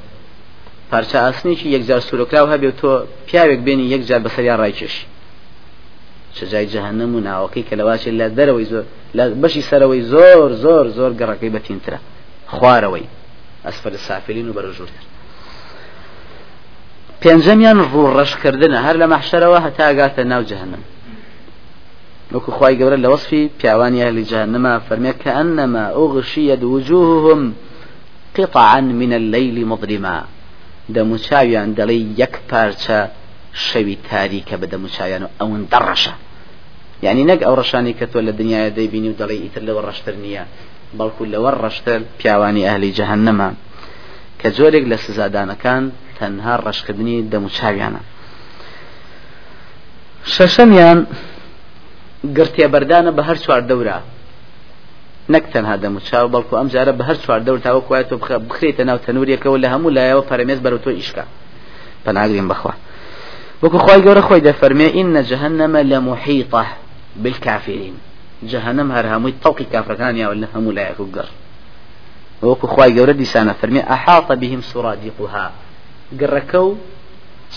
پارچە 0.92 1.18
ئاسنێکی 1.26 1.68
یەکجار 1.76 2.02
سوورۆکراو 2.08 2.52
هەبێ 2.54 2.70
تۆ 2.80 2.92
پیاوێک 3.28 3.60
بێنی 3.66 3.86
یەکجار 3.94 4.22
بەسەریان 4.26 4.58
ڕایکێشی 4.62 5.06
چجای 6.38 6.68
جەهنم 6.74 7.12
و 7.16 7.20
ناوەکەی 7.28 7.64
کە 7.68 7.74
لەواچێ 7.80 8.12
لە 8.20 8.28
دەرەوەی 8.38 8.68
زۆر 8.72 8.86
لە 9.18 9.24
بەشی 9.42 9.64
سەرەوەی 9.70 10.04
زۆر 10.14 10.50
زۆر 10.64 10.86
زۆر 10.98 11.12
گەڕەکەی 11.20 11.54
بەتینترە 11.56 12.00
خوارەوەی 12.56 13.08
ئەسفەر 13.66 13.94
سافلین 14.08 14.48
و 14.50 14.56
بەرەژوورتر 14.58 15.06
پێنجەمیان 17.22 17.80
ڕوو 17.92 18.14
ڕەشکردنە 18.18 18.80
هەر 18.86 18.96
لە 19.02 19.08
مەحشەرەوە 19.14 19.60
هەتا 19.66 19.84
ئاگاتە 19.88 20.24
ناو 20.32 20.44
جەهنم 20.52 20.84
وەکو 22.34 22.52
خی 22.58 22.74
گەورە 22.80 22.98
لە 23.04 23.08
وەصفی 23.14 23.42
پیاوانی 23.60 24.04
ئەهلی 24.04 24.26
جهنم 24.32 24.66
فەرمێ 24.88 25.14
كأنما 25.24 25.84
أغشيت 26.04 26.64
وجوههم 26.74 27.42
قطعا 28.38 28.82
من 29.02 29.12
الليل 29.20 29.58
مظلما. 29.72 30.18
دەموچاویان 30.96 31.70
دەڵێ 31.80 31.98
یەک 32.22 32.36
پارچە 32.50 33.00
شەوی 33.66 33.98
تاریکە 34.10 34.56
بە 34.62 34.68
دەموچاویان 34.74 35.24
و 35.24 35.30
ئەون 35.40 35.62
دەڕەشە. 35.72 36.14
یعنی 37.06 37.24
نەک 37.30 37.40
ئەو 37.46 37.56
ڕەشانی 37.60 37.94
کە 38.00 38.06
تۆ 38.12 38.20
لە 38.28 38.34
دنیاە 38.40 38.70
دەیبینی 38.78 39.10
و 39.10 39.18
دەڵێ 39.22 39.36
ئیتر 39.44 39.62
لەوە 39.68 39.82
ڕەشتر 39.88 40.16
نییە 40.24 40.44
بەڵکو 40.98 41.24
لەوە 41.34 41.52
ڕەشتر 41.64 42.00
پیاوانی 42.20 42.66
ئەهلی 42.68 42.92
جەهنەمە 43.00 43.50
کە 44.40 44.48
جۆرێک 44.58 44.86
لە 44.92 44.98
سزادانەکان 45.06 45.84
تەنها 46.18 46.54
ڕەشکردنی 46.66 47.18
دەموچاویانە. 47.32 48.02
شەشەمیان 50.36 51.00
گرتێ 52.38 52.66
بەردانە 52.74 53.12
بە 53.18 53.24
هەر 53.28 53.38
چوار 53.44 53.62
دەورە. 53.70 53.98
نەک 55.34 55.46
تەنها 55.54 55.76
دەموچاو 55.84 56.32
بەڵکو 56.34 56.54
ئەم 56.60 56.68
جارە 56.74 56.94
بە 57.00 57.04
هەر 57.10 57.18
چوار 57.24 57.40
دەور 57.48 57.60
تاوە 57.66 57.82
کوای 57.88 58.04
تۆ 58.10 58.16
بخرێتە 58.50 58.84
ناو 58.90 58.98
تەنوریەکەەوە 59.06 59.58
لە 59.64 59.68
هەموو 59.74 59.96
لایەوە 59.98 60.24
پەرمێز 60.30 60.60
بەرە 60.66 60.78
تۆ 60.84 60.90
ئیشکا. 61.00 61.26
پەناگرین 62.06 62.48
بخوا 62.52 62.74
وەکو 63.64 63.78
خی 63.86 64.00
گەورە 64.06 64.24
خۆی 64.28 64.42
دەفەرمێ 64.48 64.88
ئینە 64.98 65.22
جەهنەمە 65.30 65.82
لە 65.92 65.98
محیطە 66.10 66.66
بالكافرين 67.24 67.96
جهنم 68.52 68.90
هەر 68.96 69.06
هەمووی 69.14 69.34
تەوقی 69.44 69.66
کافرەکانیاوە 69.74 70.36
لە 70.42 70.48
هەموو 70.54 70.76
لایەک 70.78 71.00
و 71.00 71.08
گەڕ. 71.16 71.30
وەکو 72.50 72.68
خی 72.74 72.92
گەورە 72.98 73.14
دیسانە 73.22 73.54
فەرمی 73.60 73.82
ئەحاطە 73.92 74.36
بهم 74.42 74.62
سورادیقها 74.72 75.46
گەڕەکە 76.20 76.60
و 76.68 76.72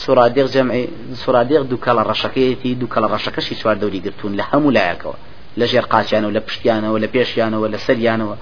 سورادق 0.05 0.47
جمع 0.55 0.75
سورادق 1.15 1.63
دوو 1.71 1.79
کەڵە 1.85 2.03
ڕەشەکەیەتی 2.11 2.75
دوو 2.81 2.89
کەڵە 2.95 3.09
ڕەشەکەشی 3.15 3.55
چوار 3.61 3.77
دەوری 3.83 4.01
گرتوون 4.05 4.33
لە 4.41 4.45
هەموو 4.51 4.75
لایەکەوە. 4.77 5.17
لە 5.59 5.65
ژێر 5.71 5.87
قاچیانەوە 5.93 6.33
لە 6.37 6.41
پشتیانەوە 6.47 6.99
لە 7.05 7.09
پێشیانەوە 7.15 7.67
لە 7.75 7.79
سەریانەوە 7.87 8.37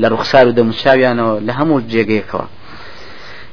لە 0.00 0.06
ڕوخسار 0.12 0.46
و 0.48 0.52
دەموچاویانەوە 0.58 1.34
لە 1.46 1.52
هەموو 1.58 1.82
جێگەیەکەوە. 1.92 2.46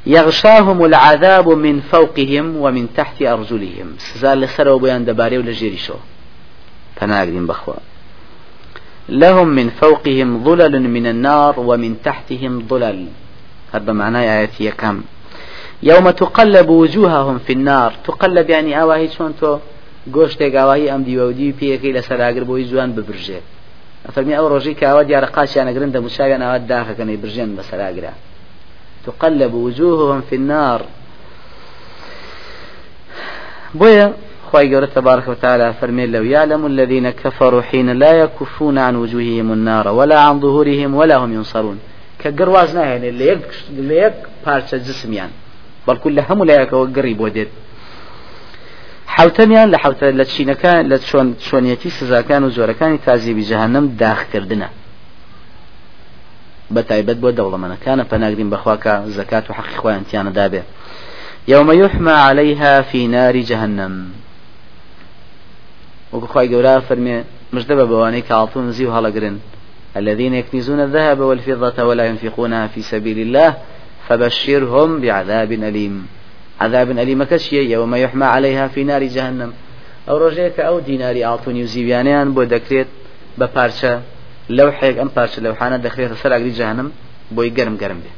يغشاهم 0.06 0.82
العذاب 0.82 1.48
من 1.50 1.82
فوقهم 1.92 2.58
ومن 2.64 2.86
تحت 2.98 3.22
أرجلهم. 3.22 3.88
سزال 3.98 4.42
لسروا 4.42 4.80
بيان 4.80 5.06
دباري 5.06 5.38
ولا 5.38 5.52
جيريشو 5.52 5.98
فناقدين 6.96 7.48
بخوا 7.48 7.74
لهم 9.10 9.48
من 9.48 9.70
فوقهم 9.70 10.44
ظلل 10.44 10.90
من 10.90 11.08
النار 11.08 11.60
ومن 11.60 11.96
تحتهم 12.04 12.54
ظلل. 12.70 13.08
هذا 13.74 13.94
معناه 13.94 14.22
آياتي 14.22 14.72
كم 14.72 15.02
يوم 15.84 16.10
تقلب 16.10 16.70
وجوههم 16.70 17.38
في 17.38 17.54
النار. 17.54 17.94
تقلب 18.04 18.50
يعني 18.50 18.82
اواهي 18.82 19.10
شون 19.10 19.34
تو 19.40 19.60
گۆشتێک 20.14 20.54
ئاوایی 20.56 20.90
ئەم 20.92 21.02
دیوەودی 21.08 21.56
پێەکەی 21.60 21.96
لە 21.98 22.02
سەراگر 22.08 22.44
بۆی 22.50 22.66
جوان 22.70 22.90
ببرژێت 22.96 23.46
ئەفەرمی 24.06 24.36
ئەو 24.38 24.48
ڕۆژی 24.54 24.76
کاوە 24.82 25.02
دیارە 25.10 25.30
قاچیانە 25.36 25.72
گرن 25.76 25.92
دەموچاویان 25.96 26.42
ئەوە 26.46 26.60
داخەکەنەی 26.72 27.18
برژێن 27.24 27.52
بە 27.58 27.64
سەراگرا 27.70 28.14
تقلب 29.06 29.54
وجوههم 29.54 30.22
في 30.30 30.36
النار. 30.36 30.82
بويا 33.80 34.14
خواهي 34.48 34.68
قولة 34.74 34.86
تبارك 34.86 35.28
وتعالى 35.28 35.74
فرمي 35.82 36.06
لو 36.08 36.24
يعلم 36.24 36.66
الذين 36.66 37.10
كفروا 37.10 37.62
حين 37.62 37.90
لا 37.92 38.12
يكفون 38.24 38.78
عن 38.78 38.96
وجوههم 38.96 39.52
النار 39.52 39.88
ولا 39.88 40.20
عن 40.20 40.40
ظهورهم 40.40 40.96
ولا 40.96 41.16
هم 41.16 41.34
ينصرون. 41.34 41.80
كقرواز 42.20 42.76
يعني 42.76 43.10
اللي 43.10 43.28
يك 43.28 43.50
اللي 43.70 43.98
يك 43.98 44.14
بارشة 44.46 44.78
جسم 44.78 45.14
يعني 45.14 45.32
بەڵکو 45.88 46.08
لە 46.18 46.22
هەموو 46.28 46.48
لایەکەوە 46.50 46.86
گەڕی 46.96 47.16
بۆ 47.20 47.28
دێت 47.36 47.52
حوتەمیان 49.16 49.68
لە 49.74 49.78
حوتە 49.84 50.08
لە 50.20 50.26
چینەکان 50.34 50.82
لە 50.92 50.98
چۆن 51.08 51.28
چۆنیەتی 51.46 51.90
سزاکان 51.98 52.44
و 52.44 52.50
زۆرەکانی 52.58 53.00
تازیبی 53.06 53.44
جەهنم 53.52 53.86
داخکردنە. 54.02 54.70
بە 56.74 56.82
تایبەت 56.90 57.18
بۆ 57.24 57.30
دەوڵەمەنەکانە 57.38 58.04
پەناگرین 58.12 58.50
بەخواکە 58.54 58.94
زەکات 59.18 59.46
و 59.50 59.54
حەقی 59.58 59.78
خۆیانتیانە 59.82 60.32
دابێ. 60.40 60.62
يوم 61.48 61.70
يحمى 61.72 62.12
عليها 62.28 62.82
في 62.82 63.08
نار 63.08 63.36
جهنم 63.50 63.94
وكخواي 66.14 66.56
قولا 66.56 66.80
فرمي 66.80 67.24
مجدبة 67.54 67.84
بواني 67.84 68.22
كعطون 68.22 68.72
زيو 68.72 68.92
هلقرن 68.92 69.40
الذين 69.98 70.34
يكنزون 70.34 70.80
الذهب 70.80 71.20
والفضة 71.20 71.84
ولا 71.84 72.06
ينفقونها 72.06 72.68
في 72.68 72.82
سبيل 72.82 73.20
الله. 73.20 73.50
فبشرهم 74.10 75.02
بعذاب 75.02 75.52
أليم. 75.52 76.08
عذاب 76.62 76.92
أليم 76.92 77.24
كشي 77.24 77.72
يوم 77.72 77.96
يحمى 77.96 78.26
عليها 78.26 78.68
في 78.68 78.84
نار 78.84 79.04
جهنم. 79.04 79.54
أو 80.10 80.18
رجيك 80.18 80.60
أو 80.60 80.80
ديناري 80.80 81.26
أعطوني 81.26 81.64
وزيبيانيان 81.64 82.34
بو 82.34 82.44
دكريت 82.44 82.88
ببارشة 83.38 84.02
لو 84.50 84.72
حيك 84.72 84.98
أم 84.98 85.10
بارشة 85.16 85.42
لو 85.42 85.56
حانا 85.56 85.78
دخريت 85.78 86.14
سرق 86.14 86.38
جهنم 86.38 86.92
بوي 87.32 87.50
قرم 87.50 87.78
قرم 87.78 88.00
به 88.04 88.14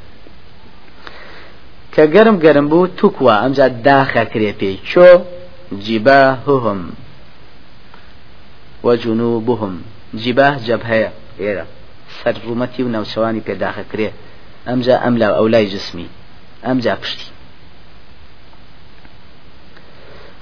كقرم 1.91 2.39
قرم 2.39 2.67
بو 2.67 2.86
تكوى 2.86 3.32
أمجاد 3.32 3.84
داخل 3.84 4.23
كريبي 4.23 4.80
شو 4.84 5.19
جباههم 5.71 6.89
وجنوبهم 8.84 9.82
جباه 10.13 10.58
جبهة 10.67 11.12
إيرا 11.39 11.65
سرمتي 12.23 12.84
ونوشواني 12.84 13.41
في 13.41 13.54
داخل 13.56 13.84
كريه 13.91 14.12
ئەمجا 14.67 14.95
ئەم 15.03 15.15
لا 15.21 15.27
ئەو 15.38 15.47
لای 15.47 15.65
جسمی 15.73 16.08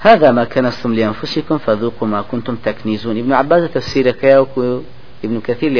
هذا 0.00 0.30
ما 0.30 0.44
كنستم 0.44 0.94
لأنفسكم 0.94 1.58
فذوقوا 1.58 2.08
ما 2.08 2.22
كنتم 2.22 2.56
تكنيزون. 2.56 3.18
ابن 3.18 3.32
عباس 3.32 3.70
تفسير 3.74 4.10
كياوكو 4.10 4.80
ابن 5.24 5.40
كثير 5.40 5.70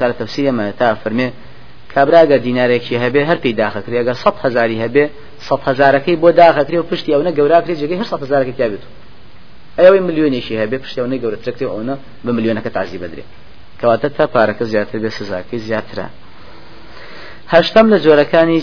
قال 0.00 0.18
تفسير 0.18 0.52
ما 0.52 0.70
تا 0.70 0.94
فرمي 0.94 1.32
کابراگە 1.96 2.36
دینارێکی 2.46 2.94
هەبێ 3.04 3.22
هەر 3.28 3.38
پێی 3.42 3.54
داخەکرێ 3.62 3.96
ئەگە 4.00 4.14
سە 4.22 4.30
هزاری 4.44 4.76
هەبێ 4.84 5.04
سە 5.46 5.54
هزارەکەی 5.66 6.16
بۆ 6.22 6.28
داخەکرێ 6.42 6.78
و 6.80 6.86
پشتی 6.90 7.12
ئەوە 7.14 7.32
گەوراکرێ 7.38 7.74
جگەی 7.82 7.98
هەر 8.00 8.08
هزارەکە 8.22 8.52
تیابێت 8.58 8.84
ئەوەی 9.78 10.02
ملیۆنێکی 10.08 10.54
هەبێ 10.62 10.76
ئەوە 10.98 11.16
گەورەترێت 11.22 11.58
ئەوە 11.72 11.94
بە 12.24 12.30
ملیۆنەکە 12.36 12.70
تازی 12.76 12.98
بدرێ 13.02 13.24
کەواتە 13.80 14.08
تا 14.16 14.24
پارەکە 14.34 14.64
زیاتر 14.72 14.96
بێ 15.02 15.10
سزاکەی 15.18 15.58
زیاترە 15.66 16.06
هەشتم 17.54 17.86
لە 17.92 17.98
جۆرەکانی 18.04 18.60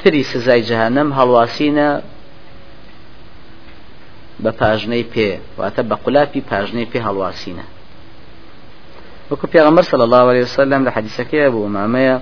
تری 0.00 0.22
سزای 0.22 0.62
جەهنم 0.70 1.08
هەڵواسینە 1.18 1.88
بە 4.42 4.50
پاژنەی 4.60 5.04
پێ 5.12 5.30
واتە 5.58 5.82
بە 5.90 5.96
قولاپی 6.04 6.40
پاژنەی 6.50 6.86
پێ 6.92 6.98
هەڵواسینە 7.06 7.66
وەکو 9.30 9.46
صلی 9.90 10.04
الله 10.08 10.24
عليه 10.30 10.42
وسلم 10.42 10.80
لە 10.86 10.90
حدیثەکەی 10.96 11.50
بۆ 11.54 11.60
مامەیە 11.76 12.16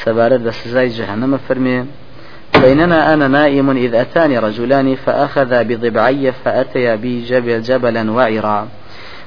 سەبارەت 0.00 0.40
بە 0.46 0.52
سزای 0.60 0.90
جەهنم 0.98 1.32
فەرمێ 1.46 1.78
بيننا 2.60 3.14
أنا 3.14 3.28
نائم 3.28 3.70
إذ 3.70 3.94
أتاني 3.94 4.38
رجلان 4.38 4.94
فأخذ 4.94 5.64
بضبعي 5.64 6.32
فأتيا 6.32 6.94
بي 6.94 7.24
جبل 7.24 7.62
جبلا 7.62 8.10
وعرا. 8.10 8.68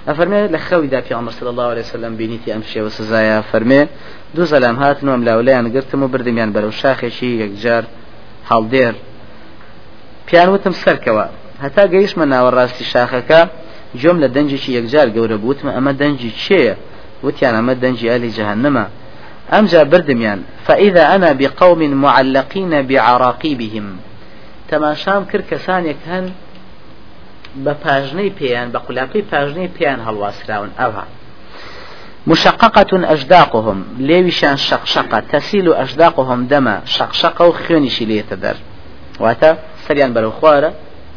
أفرمي 0.07 0.47
لخوي 0.47 0.87
دا 0.87 1.01
في 1.01 1.13
عمر 1.13 1.31
صلى 1.31 1.49
الله 1.49 1.63
عليه 1.63 1.81
وسلم 1.81 2.15
بينيتي 2.15 2.55
أمشي 2.55 2.81
وسزايا 2.81 3.41
فرمي 3.41 3.87
دو 4.35 4.43
زلام 4.45 4.75
هاتن 4.83 5.07
وام 5.09 5.23
لاوليان 5.23 5.65
قرتم 5.73 6.03
وبردميان 6.03 6.49
برو 6.53 6.71
شاخشي 6.81 7.29
يكجار 7.43 7.83
هەڵدێر 8.49 8.93
پیان 10.27 10.49
وتم 10.49 10.73
سەرکەوە 10.83 11.25
هەتا 11.63 11.83
گەیشمە 11.93 12.25
ناوەڕاستی 12.33 12.85
شاخەکە 12.93 13.41
جۆم 14.01 14.17
لە 14.23 14.27
دەنجێکی 14.35 14.71
یەکجار 14.77 15.07
گەورە 15.15 15.37
بوتمە 15.43 15.71
ئەمە 15.75 15.93
دەنجی 16.01 16.31
چێە 16.43 16.75
وتیان 17.25 17.53
ئەمە 17.59 17.73
دەنجی 17.83 18.07
ئەلی 18.11 18.31
جەهنمە 18.37 18.85
أمجا 19.53 19.83
بردميان. 19.83 20.43
فإذا 20.67 21.15
أنا 21.15 21.33
بقوم 21.33 21.79
معلقين 22.05 22.81
بعراقيبهم. 22.81 23.97
تماشام 24.69 25.25
كر 25.25 25.41
كسانيك 25.41 25.97
هن 26.07 26.25
بپاژنەی 27.65 28.31
پێیان 28.39 28.67
بە 28.73 28.79
قولاپی 28.85 29.23
پاژنەی 29.31 29.69
پێیان 29.77 29.99
هەڵواسراون. 30.07 30.71
ئەوها. 30.79 31.05
مشققة 32.27 33.11
أجداقهم 33.13 33.85
ليوشان 33.97 34.57
شقشقة 34.57 35.19
تسيل 35.19 35.73
أجداقهم 35.73 36.47
دما 36.47 36.81
شقشقة 36.85 37.47
وخيونيشي 37.47 38.05
ليتدر 38.05 38.55
واتا 39.19 39.57
سريان 39.87 40.13
برو 40.13 40.31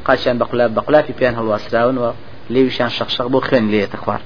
قاشان 0.05 0.39
بقلاب 0.39 0.75
بقلاب 0.75 1.05
في 1.05 1.13
بيان 1.13 1.35
هالواسراون 1.35 1.99
و 1.99 2.13
ليوشان 2.51 2.89
شقشق 2.89 3.27
بو 3.27 3.41
خيون 3.41 3.71
ليتخوار 3.71 4.21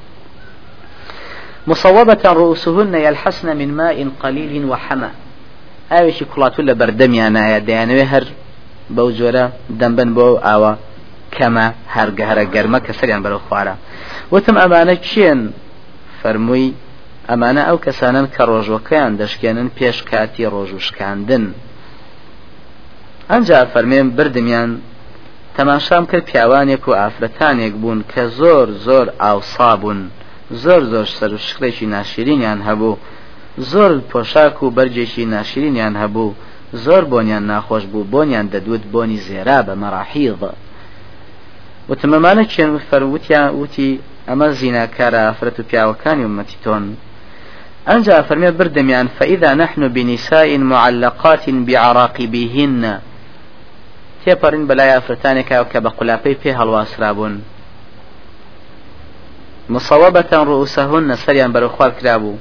مصوبة 1.67 2.23
رؤوسهن 2.25 2.95
يلحسن 2.95 3.57
من 3.57 3.75
ماء 3.75 4.09
قليل 4.23 4.65
وحمى 4.65 5.11
ئاوێکی 5.93 6.25
کوڵاتو 6.31 6.61
لە 6.69 6.75
نایە 7.37 7.59
دەیانوێ 7.69 8.05
هەر 8.13 8.25
بەو 8.97 9.09
جۆرە 9.19 9.45
دەمبن 9.81 10.11
بۆ 10.17 10.27
ئاوە 10.47 10.73
کەمە 11.37 11.67
هەرگەهرە 11.95 12.45
گەرمە 12.55 12.79
کە 12.87 12.93
سەریان 12.99 13.23
بەرەو 13.25 13.41
وتم 14.33 14.57
ئەمانە 14.63 14.95
چێن 15.09 15.41
فەرمووی 16.23 16.75
ئەمانە 17.29 17.63
ئەو 17.69 17.79
کەسانن 17.85 18.27
کە 18.35 18.43
ڕۆژوەکەیان 18.51 19.13
دەشکێنن 19.21 19.69
پێش 19.79 19.99
کاتی 20.11 20.51
ڕۆژوشکاندن. 20.55 21.45
ئەنجا 23.31 23.61
فەرمێن 23.73 24.09
بردمیان 24.17 24.71
تەماشام 25.57 26.05
کرد 26.11 26.25
پیاوانێک 26.31 26.83
و 26.89 26.93
ئافرەتانێک 27.01 27.75
بوون 27.83 28.01
کە 28.13 28.23
زۆر 28.39 28.67
زۆر 28.87 29.07
ئاوسا 29.23 29.73
بوون 29.81 30.01
زۆر 30.63 30.83
زۆر 30.93 31.07
سەر 31.17 31.33
و 31.37 31.39
شقێکی 31.49 31.87
ناشرینیان 31.95 32.61
هەبوو 32.69 33.01
زۆر 33.73 33.93
پۆشاک 34.11 34.57
و 34.63 34.75
بەرجێکی 34.77 35.25
ناشرینیان 35.35 35.95
هەبوو 36.03 36.35
زۆر 36.85 37.03
بۆنیان 37.13 37.45
ناخۆش 37.53 37.85
بوو 37.93 38.09
بۆنیان 38.13 38.47
دەدوت 38.55 38.83
بۆنی 38.93 39.19
زێرا 39.29 39.59
بە 39.67 39.75
مەراحیڵ 39.83 40.41
وتمەمانە 41.89 42.45
چێن 42.53 42.71
فەروتیان 42.89 43.49
وتی 43.61 43.91
ئەمە 44.29 44.49
زیناکارە 44.59 45.21
ئافرەت 45.27 45.57
و 45.59 45.67
پیاوەکانی 45.71 46.25
ومەتی 46.27 46.59
تۆن 46.65 46.85
ئەنجا 47.89 48.17
فەرمێ 48.29 48.51
بردەمیان 48.59 49.09
فەئیدا 49.17 49.51
نحن 49.63 49.83
بنساء 49.95 50.51
معلقات 50.73 51.45
تێپەڕین 54.23 54.65
بەلای 54.69 54.95
ئافرەتانێکە 54.95 55.57
کە 55.73 55.79
بە 55.85 55.91
قولاپەی 55.99 56.39
پێ 56.43 56.51
هەڵواسرابوون. 56.59 57.35
مصوبة 59.75 60.31
رؤوسهن 60.51 61.17
سريان 61.25 61.51
برو 61.53 61.69
خوار 61.69 61.91
كرابو 61.99 62.35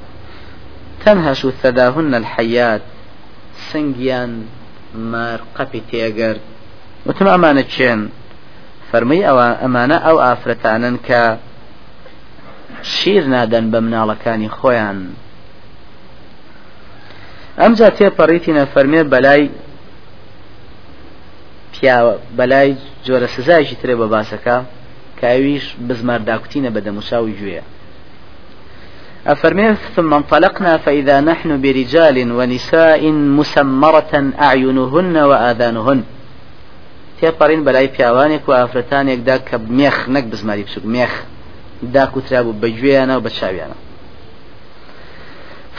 تنهش 1.04 1.42
ثداهن 1.62 2.14
الحيات 2.22 2.82
سنگيان 3.70 4.32
مار 5.12 5.40
قپی 5.58 5.82
تێگەر. 5.90 6.38
وتم 7.06 7.28
ئەمانە 7.34 7.64
چێن؟ 7.74 8.02
فەرمووی 8.90 9.26
ئەوە 9.28 9.48
ئەمانە 9.62 9.98
ئەو 10.06 10.18
ئافرەتانن 10.26 10.96
شیر 12.84 13.24
نادەن 13.34 13.66
بە 13.72 13.80
مناڵەکانی 13.86 14.50
خۆیان. 14.58 15.00
ئەمجا 17.60 17.90
تێپەڕیتینە 17.98 18.64
فەرمێ 18.74 19.02
بەلای 19.14 19.44
پیاوە 21.74 22.14
بەلای 22.38 22.70
جۆرە 23.06 23.28
سزایشی 23.36 23.76
ترێ 23.82 23.96
بە 24.02 24.08
باسەکە 24.14 24.58
كاويش 25.22 25.66
بزمار 25.88 26.20
داكتين 26.20 26.70
بدا 26.70 26.92
مساوي 26.92 27.34
جويا 27.40 27.64
أفرمي 29.28 29.76
ثم 29.96 30.14
انطلقنا 30.14 30.78
فإذا 30.78 31.22
نحن 31.22 31.62
برجال 31.62 32.32
ونساء 32.32 33.12
مسمرة 33.12 34.14
أعينهن 34.42 35.16
وآذانهن. 35.18 36.04
تێپەڕین 37.22 37.62
بەلای 37.68 37.88
پیاوانێک 37.96 38.44
و 38.50 38.52
ئافرەتانێکدا 38.60 39.38
کە 39.48 39.56
مێخ 39.78 39.98
نەک 40.16 40.26
بزماری 40.32 40.64
بچوک 40.64 40.86
مێخ. 40.94 41.14
داک 41.94 42.18
وترابوو 42.18 42.60
بە 42.62 42.68
گوێیانە 42.78 43.14
و 43.18 43.22
بە 43.26 43.32
چاویانە 43.40 43.78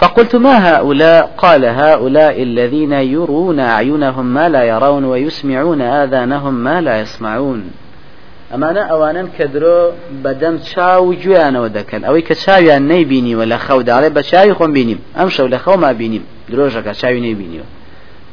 فقلت 0.00 0.34
ما 0.34 0.54
هؤلاء؟ 0.68 1.30
قال 1.36 1.64
هؤلاء 1.64 2.42
الذين 2.42 2.92
يرون 2.92 3.60
أعينهم 3.60 4.26
ما 4.26 4.48
لا 4.48 4.62
يرون 4.64 5.04
ويسمعون 5.04 5.80
آذانهم 5.80 6.54
ما 6.54 6.80
لا 6.80 7.00
يسمعون. 7.00 7.70
ئەمانە 8.52 8.82
ئەوانن 8.90 9.28
کە 9.36 9.46
درۆ 9.54 9.78
بەدەم 10.24 10.56
چاو 10.70 11.08
و 11.08 11.14
گویانەوە 11.22 11.68
دەکەن 11.78 12.02
ئەوەی 12.06 12.22
کە 12.28 12.34
چاویان 12.44 12.82
نەیبینیوە 12.92 13.44
لە 13.52 13.58
خەوداڵێ 13.66 14.08
بە 14.16 14.22
چاوی 14.30 14.54
خۆم 14.58 14.70
بینیم 14.76 14.98
ئەم 15.18 15.28
شەو 15.28 15.48
لە 15.54 15.58
خەوما 15.64 15.92
بینیم 16.00 16.24
درۆژەکە 16.52 16.92
چاوی 17.00 17.20
نەیبینیوە 17.26 17.66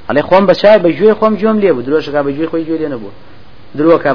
ئەڵێ 0.07 0.21
خۆم 0.29 0.43
بە 0.49 0.53
چای 0.61 0.79
بە 0.83 0.89
گوێ 0.97 1.13
خۆم 1.19 1.33
جۆم 1.41 1.57
لێ 1.63 1.71
بوو 1.75 1.85
درۆژەکە 1.87 2.21
بە 2.25 2.31
گوێ 2.37 2.47
خۆی 2.51 2.63
گوێ 2.67 2.77
لێ 2.81 2.89
نەبوو 2.93 3.11
درۆکە 3.77 4.09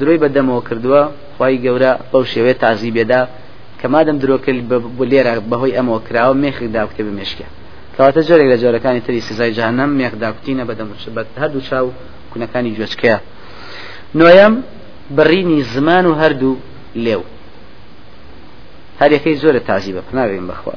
درۆی 0.00 0.18
بەدەمەوە 0.22 0.60
کردووە 0.68 1.02
خی 1.36 1.56
گەورە 1.64 1.92
بەو 2.10 2.24
شێوێت 2.32 2.58
تازی 2.64 2.90
بێدا 2.96 3.22
کە 3.80 3.86
مادەم 3.94 4.16
درۆکرد 4.22 4.60
بۆ 4.98 5.04
لێرە 5.10 5.32
بەهۆی 5.50 5.76
ئەمەوە 5.76 6.00
کراوە 6.06 6.34
مێخی 6.42 6.68
داوتێ 6.76 7.02
بمێشکە 7.06 7.46
کەواتە 7.94 8.20
جۆرێک 8.28 8.48
لە 8.52 8.56
جۆرەکانی 8.62 9.02
تری 9.06 9.20
سزای 9.28 9.52
جانم 9.58 9.90
مێخ 9.98 10.12
داکوتینە 10.22 10.64
بەدەم 10.70 10.88
هەردوو 11.42 11.66
چاو 11.68 11.86
کوونەکانی 12.30 12.74
جوچکەیە 12.78 13.18
نوۆیەم 14.18 14.54
بڕینی 15.16 15.60
زمان 15.74 16.04
و 16.06 16.14
هەردوو 16.22 16.60
لێو. 17.04 17.22
هەرەکەی 19.00 19.36
زۆرە 19.42 19.60
تازی 19.68 19.92
بە 19.96 20.02
پناوێن 20.08 20.46
بخوا 20.50 20.74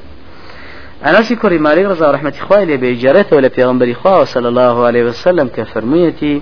ئەناسی 1.05 1.35
کوڕی 1.41 1.59
مالی 1.65 1.87
ڕزا 1.91 2.07
ڕحمەتی 2.15 2.41
خوای 2.45 2.65
لێ 2.69 2.77
بێجارێتەوە 2.83 3.39
لە 3.45 3.49
پێغمبەری 3.55 3.95
خوا 4.01 4.25
صلى 4.33 4.47
الله 4.51 4.75
عليه 4.87 5.03
وسلم 5.09 5.47
كفرميتي 5.57 6.35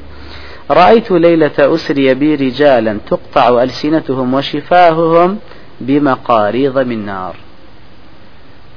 رأيت 0.72 1.12
ليلة 1.12 1.58
أسري 1.60 2.14
بي 2.14 2.36
رجالا 2.36 2.98
تقطع 3.10 3.64
ألسنتهم 3.64 4.34
وشفاههم 4.34 5.38
بمقاريض 5.82 6.78
من 6.78 7.06
نار. 7.06 7.36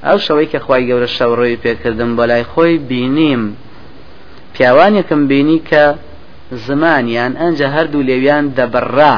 ئەو 0.07 0.19
شەوەی 0.27 0.49
کە 0.53 0.59
خی 0.65 0.83
گەورە 0.89 1.09
شەوڕۆی 1.17 1.61
پێکردم 1.65 2.11
بەلای 2.19 2.45
خۆی 2.53 2.79
بینیم 2.91 3.43
پیاوانێکم 4.55 5.21
بینی 5.31 5.61
کە 5.71 5.85
زمانیان 6.67 7.33
ئەنجە 7.41 7.69
هەردوو 7.75 8.07
لێویان 8.09 8.45
دەبڕا 8.59 9.17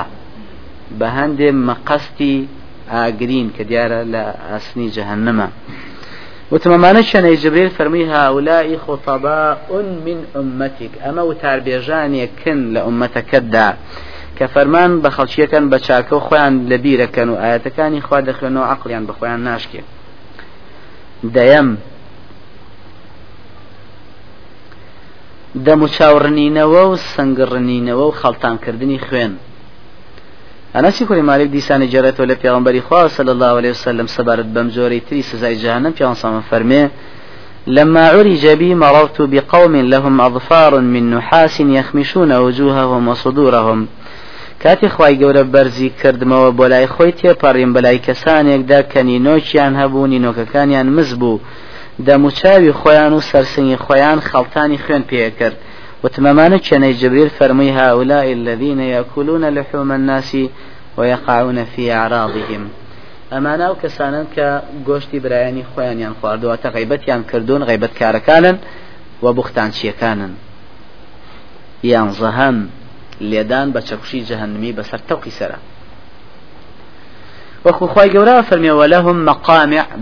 بە 0.98 1.08
هەندێ 1.18 1.48
مەقەستی 1.68 2.36
ئاگرین 2.92 3.48
کە 3.56 3.62
دیارە 3.70 4.00
لە 4.12 4.24
ئاسنی 4.48 4.88
جەهنمە 4.96 5.48
وتمەمانە 6.52 7.02
شەنەی 7.10 7.36
جبرێل 7.42 7.70
فەرمی 7.76 8.04
هاولای 8.14 8.78
خۆتەباء 8.84 9.56
من 10.06 10.18
ئومەتیک 10.36 10.92
ئەمە 11.04 11.22
وتاربێژانێکن 11.30 12.58
لە 12.74 12.80
ئومەتەکەتدا 12.86 13.68
کە 14.36 14.46
فەرمان 14.54 14.92
بە 15.02 15.10
خەڵکیەکەن 15.16 15.64
بە 15.72 15.78
چاکە 15.86 16.12
و 16.16 16.24
خۆیان 16.26 16.54
لە 16.70 16.76
بیرەکەن 16.84 17.28
و 17.30 17.40
ئاەتەکانی 17.42 18.04
خوا 18.06 18.18
دەخوێنەوە 18.28 18.70
عقلیان 18.74 19.04
بە 19.08 19.12
خۆیان 19.18 19.40
ناشکێن. 19.48 19.86
دەیەم 21.34 21.68
دەموچاوڕنینەوە 25.66 26.82
و 26.90 26.94
سنگڕنینەوە 27.12 28.04
و 28.08 28.16
خەڵتانکردنی 28.20 29.00
خوێن. 29.06 29.32
ئەناسی 30.74 31.04
کوری 31.08 31.22
مالک 31.30 31.48
دیسانی 31.50 31.90
جێرێتەوە 31.92 32.26
لە 32.30 32.34
پیامبەری 32.42 32.80
خوا 32.86 33.08
صلى 33.08 33.30
الله 33.34 33.52
عليه 33.60 33.70
وسلم 33.70 34.06
سەبارەت 34.06 34.48
بەم 34.54 34.68
جۆرەی 34.76 35.02
تری 35.08 35.22
سزای 35.22 35.56
جهنم 35.56 35.92
پیانسان 35.92 36.42
فەرمێ 36.50 36.82
لما 37.66 38.00
عرج 38.00 38.46
بي 38.46 38.74
مررت 38.74 39.18
بقوم 39.20 39.76
لهم 39.76 40.20
أظفار 40.20 40.80
من 40.80 41.10
نحاس 41.10 41.60
يخمشون 41.60 42.32
وجوههم 42.32 43.08
وصدورهم 43.08 43.88
کاتی 44.62 44.88
خی 44.88 45.14
گەورە 45.20 45.42
بەرزی 45.54 45.90
کردمەوە 46.00 46.50
بۆ 46.58 46.64
لای 46.72 46.86
خۆی 46.86 47.12
تێپەڕیم 47.18 47.70
بەلای 47.76 48.00
کەسانێکدا 48.06 48.80
کە 48.92 49.00
نینۆکیان 49.08 49.74
هەبوو 49.80 50.10
نینۆکەکانیان 50.12 50.88
مز 50.96 51.10
بوو 51.20 51.40
دەموچاوی 52.06 52.72
خۆیان 52.80 53.12
و 53.12 53.20
سەرسنگی 53.30 53.76
خۆیان 53.84 54.18
خەڵتانی 54.28 54.78
خوێن 54.84 55.02
پێکرد 55.10 55.56
وتمەمانە 56.04 56.58
چێنەی 56.66 56.94
جبريل 57.00 57.30
فرمي 57.38 57.70
هؤلاء 57.70 58.26
الذين 58.32 58.80
يأكلون 58.80 59.44
لحوم 59.56 59.92
الناس 59.92 60.36
ويقعون 60.96 61.64
في 61.64 61.92
أعراضهم. 61.92 62.62
ئەمانە 63.32 63.66
و 63.70 63.76
کەسانن 63.82 64.26
کە 64.34 64.46
گۆشتی 64.88 65.18
برایانی 65.24 65.64
خۆیانیان 65.70 66.14
خواردووە 66.18 66.56
تا 66.62 66.68
غیبەتیان 66.76 67.22
کردوون 67.30 67.62
غیبەت 67.70 67.92
کارەکانن 68.00 68.56
و 69.22 69.32
بوختان 69.32 69.70
چیەکانن 69.76 70.32
یان 71.82 72.08
زەهەم 72.20 72.56
لێدان 73.30 73.68
بە 73.74 73.80
چەکوشی 73.88 74.20
جەهنمی 74.28 74.72
بەسەر 74.78 75.00
تەوقی 75.08 75.32
سرە 75.38 75.58
وەخو 77.64 77.86
خی 77.94 78.08
گەورە 78.14 78.34
فەرمیەوە 78.48 78.86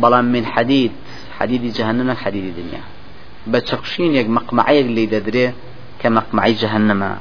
بەڵام 0.03 0.27
من 0.35 0.45
حديد 0.55 0.93
حديد 1.39 1.63
جهنم 1.79 2.11
حديد 2.23 2.47
دنيا 2.59 2.83
بە 3.53 3.59
چەکوشینێک 3.69 4.27
مەقمعەیەک 4.37 4.87
لی 4.97 5.07
دەدرێ 5.15 5.49
کە 6.01 6.09
مەقمعی 6.17 6.55
جەهنمە 6.63 7.13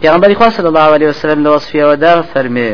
پێغمبەری 0.00 0.34
خوا 0.38 0.50
صلی 0.50 0.68
الله 0.72 0.88
عليه 0.96 1.08
وسلم 1.08 1.40
لە 1.44 1.50
وەصفیەوەدا 1.54 2.14
فەرمێ 2.32 2.72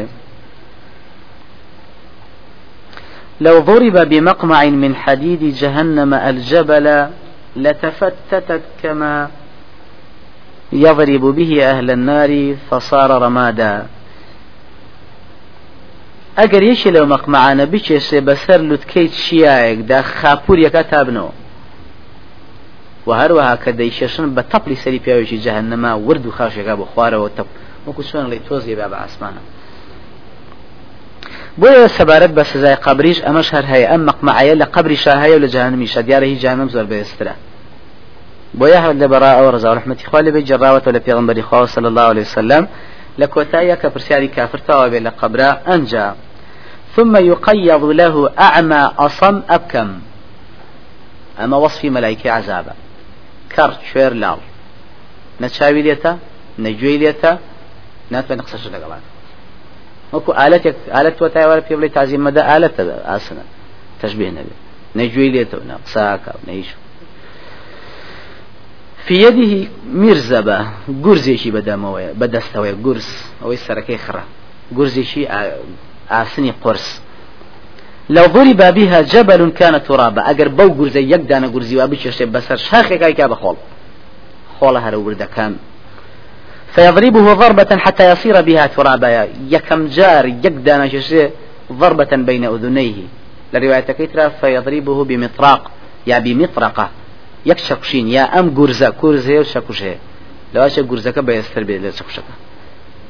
لو 3.40 3.60
ضرب 3.60 3.96
بمقمع 4.10 4.64
من 4.64 4.94
حديد 4.94 5.42
جهنم 5.60 6.14
الجبل 6.14 7.06
لتفتتت 7.56 8.62
كما 8.82 9.28
يضرب 10.72 11.24
به 11.36 11.70
أهل 11.70 11.90
النار 11.90 12.56
فصار 12.70 13.10
رمادا. 13.22 13.86
ئەگەر 16.38 16.62
یەکی 16.70 16.90
لەو 16.96 17.06
مەقمەعانە 17.14 17.64
بچێسێ 17.72 18.18
بەسەر 18.28 18.60
لوتکەی 18.68 19.08
دا 19.90 20.00
خاپوریەکە 20.02 20.82
تابنەوە 20.90 21.43
و 23.06 23.10
هەروەها 23.20 23.54
کە 23.64 23.70
دەیشێشن 23.80 24.26
بە 24.36 24.42
تەپلی 24.52 24.76
سەری 24.82 25.00
پیاوێکی 25.04 25.42
جەهنەما 25.44 25.92
ورد 26.06 26.26
و 26.26 26.30
خاشێکا 26.38 26.74
بۆ 26.80 26.86
خوارەوە 26.92 27.28
تەپ 27.36 27.48
وەکو 27.86 28.02
چۆن 28.08 28.24
لەی 28.32 28.40
تۆزیێ 28.48 28.76
با 28.80 28.86
بە 28.92 28.96
ئاسمانە 29.02 29.42
بۆیە 31.60 31.88
سەبارەت 31.96 32.32
بە 32.38 32.42
سزای 32.50 32.76
قبریش 32.86 33.18
ئەمەش 33.26 33.48
هەر 33.54 33.64
هەیە 33.72 33.86
ئەم 33.90 34.02
مەقمەعەیە 34.08 34.54
لە 34.62 34.66
قبریشا 34.74 35.14
هەیە 35.22 35.34
و 35.36 35.42
لە 35.44 35.48
جانمیشە 35.54 36.00
دیارە 36.06 36.26
هیچ 36.32 36.40
جانم 36.44 36.68
زۆر 36.74 36.86
بەێسترە 36.92 37.34
بۆیە 38.58 38.78
هەر 38.84 38.94
لە 39.02 39.06
بەڕا 39.12 39.30
ئەو 39.38 39.46
ڕزا 39.54 39.70
ڕحمەتی 39.78 40.06
خوا 40.10 40.20
لەبێ 40.26 40.40
جێڕاوەتەوە 40.48 40.94
لە 40.96 41.00
پێغمبەری 41.06 41.42
خوا 41.48 41.66
صلی 41.74 41.88
الله 41.92 42.06
عليه 42.12 42.26
وسلم. 42.28 42.64
لە 43.20 43.26
کۆتاییە 43.34 43.76
کە 43.82 43.88
پرسیاری 43.94 44.28
کافر 44.28 44.60
تەوا 44.68 44.86
بێ 44.92 45.00
لە 45.06 45.12
قبرا 45.20 45.50
ئەنجا 45.68 46.06
ثم 46.96 47.16
يقيض 47.16 47.84
له 47.84 48.30
أعمى 48.38 48.82
أصم 48.98 49.42
أبكم 49.50 49.88
أما 51.42 51.56
وصف 51.56 51.84
ملائكة 51.84 52.30
عذابا 52.30 52.74
كر 53.56 53.76
شوير 53.92 54.12
لاو 54.12 54.38
نتشاوي 55.40 55.82
ليتا 55.82 56.18
نجوي 56.58 56.98
ليتا 56.98 57.38
ناتبه 58.10 58.34
نقصش 58.34 58.66
لقلان 58.66 59.00
وكو 60.12 60.32
آلتك 60.32 60.76
آلت 60.88 61.22
وتايوار 61.22 61.60
في 61.60 61.76
بلي 61.76 61.88
تعزيم 61.88 62.24
مدى 62.24 62.40
آلت 62.56 62.80
آسنا 62.80 63.42
تشبيه 64.02 64.30
نبي 64.30 64.54
نجوي 64.96 65.28
ليتا 65.28 65.58
ونقصاك 65.58 66.20
ونعيشو 66.44 66.76
في 69.06 69.14
يده 69.14 69.68
مرزبة 69.92 70.68
قرزيشي 71.04 71.50
بدموية 71.50 72.12
بدستوية 72.12 72.76
قرز 72.84 73.08
أو 73.42 73.52
السركي 73.52 73.98
خرا 73.98 74.24
قرزيشي 74.76 75.26
ئاسنی 76.10 76.52
قرس. 76.64 77.00
لو 78.10 78.26
ضرب 78.26 78.74
بها 78.74 79.00
جبل 79.02 79.50
كان 79.50 79.82
ترابا. 79.82 80.22
اگر 80.22 80.48
بو 80.48 80.68
گرزه 80.68 81.02
یک 81.02 81.28
دانه 81.28 81.48
گرزی 81.48 81.76
و 81.76 81.86
بچشه 81.86 82.26
بسر 82.26 82.56
شاخێکای 82.56 83.14
کا 83.14 83.28
بخۆڵ 83.28 83.56
خۆڵە 84.60 84.80
هەرە 84.84 84.94
وردەکان 84.94 85.52
فيضربه 86.74 87.34
ضربة 87.34 87.76
حتى 87.76 88.12
يصير 88.12 88.42
بها 88.42 88.66
ترابا. 88.66 89.28
يكم 89.50 89.86
جار 89.86 90.26
يقدان 90.26 90.90
شيء 90.90 91.30
ضربة 91.72 92.16
بين 92.16 92.44
أذنيه 92.44 92.94
لرواية 93.52 93.80
كيترا 93.80 94.28
فيضربه 94.28 95.04
بمطراق 95.04 95.70
يا 96.06 96.18
بمطرقة. 96.18 96.88
يكشكشين 97.46 98.08
يا 98.08 98.38
أم 98.38 98.54
جرزة 98.54 98.90
كرزة 98.90 99.38
وشكوشه 99.38 99.94
لو 100.54 100.62
أشى 100.66 100.82
جرزة 100.82 101.10
كبيستر 101.10 101.62
بيد 101.62 101.84
لشكوشك 101.84 102.22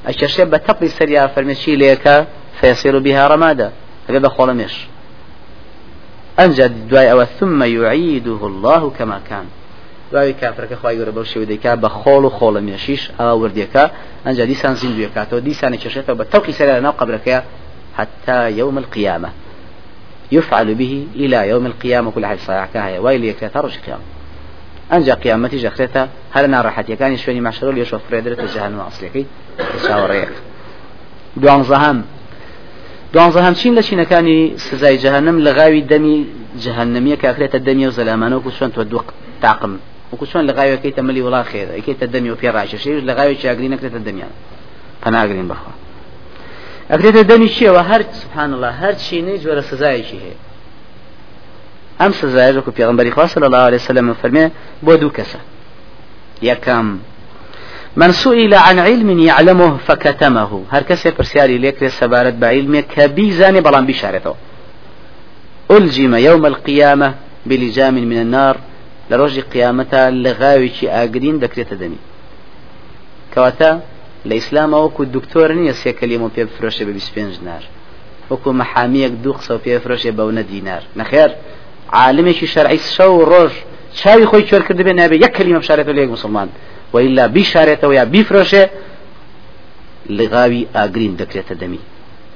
أشياء 0.07 0.47
بتقلي 0.49 0.89
سريع 0.89 1.27
فرمشي 1.27 1.77
ليك 1.77 2.25
فيصير 2.61 2.99
بها 2.99 3.29
رمادا 3.29 3.73
هذا 4.11 4.29
خولمش 4.29 4.87
أنجد 6.41 6.89
دواي 6.89 7.13
أو 7.13 7.25
ثم 7.25 7.63
يعيده 7.63 8.47
الله 8.47 8.91
كما 8.99 9.21
كان 9.29 9.47
دوای 10.13 10.35
کافرەکە 10.43 10.75
خخوای 10.75 10.97
گەورە 10.99 11.13
بەو 11.17 11.25
شێو 11.25 11.45
دەکا 11.53 11.73
بە 11.83 11.89
خۆڵ 11.99 12.25
و 12.25 12.31
خۆڵە 12.39 12.61
مێشیش 12.69 13.03
ئەوە 13.19 13.35
وردیەکە 13.43 13.85
ئەنج 14.25 14.41
دیسان 14.41 14.75
زیندویەکاتەوە 14.81 15.41
دیسانی 15.49 15.79
چێشێتەوە 15.83 16.17
بە 16.21 16.25
تەوقی 16.33 16.53
سەر 16.59 16.81
ناو 16.81 16.95
قبرەکە 17.01 17.37
حتى 17.99 18.39
يوم 18.61 18.79
القيامة 18.79 19.31
يفعل 20.33 20.75
به 20.75 21.07
إلى 21.15 21.49
يوم 21.49 21.67
القيامة 21.67 22.11
كل 22.11 22.27
حي 22.27 22.39
صايعك 22.39 22.77
هي 22.77 22.99
ويلي 22.99 23.35
رش 23.57 23.79
قيامة 23.79 24.05
أنجا 24.93 25.15
قيامتي 25.15 25.57
جخرتها 25.57 26.09
هل 26.33 26.45
أنا 26.45 26.61
راحت 26.61 26.91
يكاني 26.91 27.17
شويني 27.17 27.41
معشرو 27.41 27.71
ليشوف 27.71 28.03
فريدرة 28.11 28.47
جهنم 28.55 28.81
أصليكي 28.81 29.27
شاوريك 29.89 30.29
دوان 31.37 31.63
زهام 31.63 32.05
دوانزە 33.15 33.41
هەمچین 33.47 33.73
لە 33.79 33.83
چینەکانی 33.89 34.39
سزای 34.67 34.99
جەهنم 35.05 35.37
لە 35.47 35.51
غاوی 35.59 35.83
دەمی 35.93 36.17
جەهنمیە 36.65 37.17
کاکرێتە 37.23 37.59
دەمی 37.69 37.87
و 37.87 37.91
زەلامانە 37.99 38.35
وکو 38.37 38.51
چۆن 38.59 38.71
تۆ 38.75 38.81
دوو 38.91 39.03
تاقم. 39.43 39.75
وکو 40.13 40.27
چۆن 40.27 40.43
لە 40.49 40.53
غاوەکەیتە 40.59 41.01
مەلی 41.09 41.23
وڵا 41.27 41.43
خێر 41.51 41.69
ئەکەیتە 41.77 42.07
دەمی 42.15 42.31
و 42.31 42.37
پێڕاشەشێش 42.43 43.01
لە 43.09 43.13
غاوی 43.19 43.37
چاگری 43.43 43.69
نەکرێتە 43.75 44.01
دەمیان. 44.07 44.33
پەناگرین 45.03 45.49
بخوا 45.53 45.73
ئەکرێتە 46.91 47.23
دەمی 47.31 47.49
چیەوە؟ 47.55 47.83
هەر 47.91 48.03
سبحان 48.23 48.51
الله 48.55 48.73
هەر 48.83 48.95
چینەی 49.05 49.39
جۆرە 49.45 49.63
سزایەکی 49.71 50.19
هەیە. 50.25 50.39
ئەم 52.01 52.13
سزایە 52.21 52.53
وەکو 52.57 52.71
پێغمبەری 52.79 53.11
خوا 53.15 53.27
صلی 53.27 53.47
الله 53.49 53.65
عليه 53.69 53.81
وسلم 53.83 54.07
فەرمێ 54.23 54.45
بۆ 54.87 54.95
دوو 55.01 55.11
کەسە. 55.19 55.41
من 57.97 58.13
سئل 58.13 58.55
عن 58.55 58.79
علم 58.79 59.19
يعلمه 59.19 59.77
فكتمه. 59.87 60.63
هر 60.71 60.83
کسی 60.83 61.11
پرسیاری 61.11 61.59
لیکر 61.59 61.89
سبارت 61.89 62.35
بعلم 62.35 62.81
كبي 62.81 63.33
زاني 63.33 63.61
بلان 63.61 63.87
بشارته 63.87 64.35
ألجم 65.71 66.15
يوم 66.15 66.47
القيامة 66.47 67.15
بلجام 67.47 67.95
من 67.95 68.21
النار. 68.21 68.57
لروج 69.11 69.41
قيامتا 69.41 70.11
لغاوي 70.11 70.71
آقرين 70.85 71.39
دكريت 71.39 71.75
دمي 71.75 71.97
كواتا 73.35 73.81
لإسلام 74.25 74.75
وكو 74.75 75.03
الدكتور 75.03 75.53
نيس 75.53 75.87
يكلمو 75.87 76.31
بيب 76.37 76.49
فروشة 76.59 76.85
ببسبينج 76.85 77.35
نار. 77.45 77.63
وكو 78.31 78.53
محاميك 78.53 79.13
دوخ 79.13 79.41
سو 79.41 79.59
بيب 79.59 79.81
فروشة 79.81 80.11
بونا 80.11 80.41
دينار 80.41 80.83
نخير 80.97 81.35
عالمي 81.93 82.33
شرعي 82.33 82.79
شو 82.79 83.23
روج 83.23 83.51
شاوي 83.95 84.27
خوي 84.27 84.47
شور 84.47 84.61
كردبي 84.61 84.93
نابي 84.93 85.17
يك 85.17 85.33
كلمة 85.37 85.59
بشارته 85.59 85.93
ليك 85.93 86.11
مسلمان. 86.11 86.49
وإلا 86.95 87.27
بشارته 87.27 87.89
ويا 87.89 88.05
بفرشه 88.05 88.71
لغاوي 90.11 90.67
آقرين 90.77 91.17
دكريت 91.17 91.53
دمي 91.53 91.81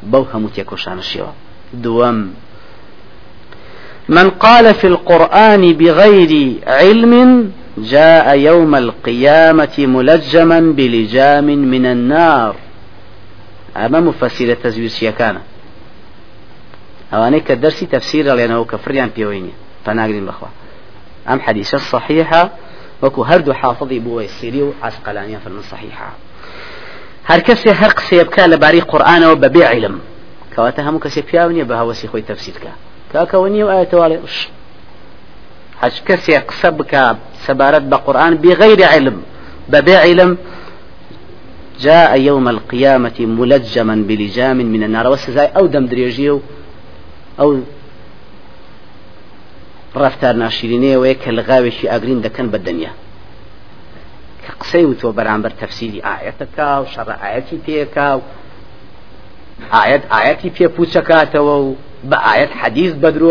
بو 0.03 0.25
هموت 0.35 0.59
يكوشان 0.59 0.99
الشيوى 0.99 1.33
دوام 1.75 2.19
من 4.09 4.31
قال 4.31 4.75
في 4.75 4.87
القرآن 4.87 5.73
بغير 5.73 6.33
علم 6.67 7.13
جاء 7.79 8.27
يوم 8.39 8.75
القيامة 8.75 9.77
ملجما 9.79 10.61
بلجام 10.61 11.45
من 11.45 11.87
النار. 11.87 12.55
أما 13.77 14.01
مفسير 14.01 14.53
التزوير 14.53 14.89
شيكانا 14.89 15.43
أواني 17.15 17.41
كدرسي 17.41 17.87
تفسير 17.87 18.35
لأنه 18.35 18.65
كفريان 18.65 19.11
بيويني 19.17 19.51
فناقرين 19.85 20.27
بخوا 20.27 20.49
أم 21.29 21.41
حديث 21.41 21.75
الصحيحة 21.75 22.51
وكو 23.03 23.23
هردو 23.23 23.53
حافظي 23.53 23.99
بو 23.99 24.21
يسيري 24.21 24.63
وعسقلانيا 24.63 25.39
فالمن 25.39 25.63
صحيحة 25.63 26.13
هر 27.27 27.39
كسي 27.39 27.71
هر 27.71 27.91
قسي 27.91 28.17
يبكى 28.17 28.47
لباري 28.47 28.81
قرآن 28.81 29.25
وببيع 29.25 29.69
علم. 29.69 30.01
كواتا 30.57 30.83
همو 30.83 30.99
كسي 30.99 31.21
بياوني 31.21 31.65
بها 31.65 31.83
وسي 31.83 32.09
خوي 32.09 32.23
تفسيرك 32.23 32.73
كاكوني 33.13 33.65
وآية 33.65 33.89
والي 33.93 34.21
هج 35.81 36.03
كسي 36.07 36.37
قسبك 36.37 37.17
سبارت 37.47 37.83
بقرآن 37.83 38.35
بغير 38.35 38.85
علم. 38.85 39.23
ببيع 39.69 40.01
علم. 40.01 40.39
جاء 41.81 42.21
يوم 42.21 42.49
القيامة 42.49 43.19
ملجما 43.21 43.95
بلجام 44.09 44.57
من 44.57 44.83
النار. 44.83 45.07
وسزاي 45.09 45.47
أو 45.47 45.67
دم 45.67 45.87
دريجيو 45.87 46.43
أو 47.41 47.61
ڕفتار 49.95 50.35
ناشرینەیەوەیە 50.43 51.17
کە 51.23 51.31
لە 51.37 51.43
غاوێکی 51.49 51.91
ئاگرین 51.93 52.21
دەکەن 52.27 52.47
بە 52.53 52.59
دنیا. 52.67 52.93
کە 54.45 54.53
قسەی 54.61 54.85
وتۆ 54.91 55.09
بەرامبەر 55.19 55.53
تەفسیری 55.61 56.05
ئاەتەکە 56.07 56.71
و 56.81 56.85
شەڕ 56.93 57.09
ئاەتی 57.23 57.59
پێکا 57.67 58.11
و 58.19 58.23
ئاەت 59.75 60.03
ئاەتی 60.13 60.51
پێ 60.57 60.67
پوچەکاتەوە 60.77 61.57
و 61.65 61.77
بە 62.11 62.19
ئاەت 62.27 62.53
حەدیث 62.61 62.93
بەدرۆ 63.03 63.31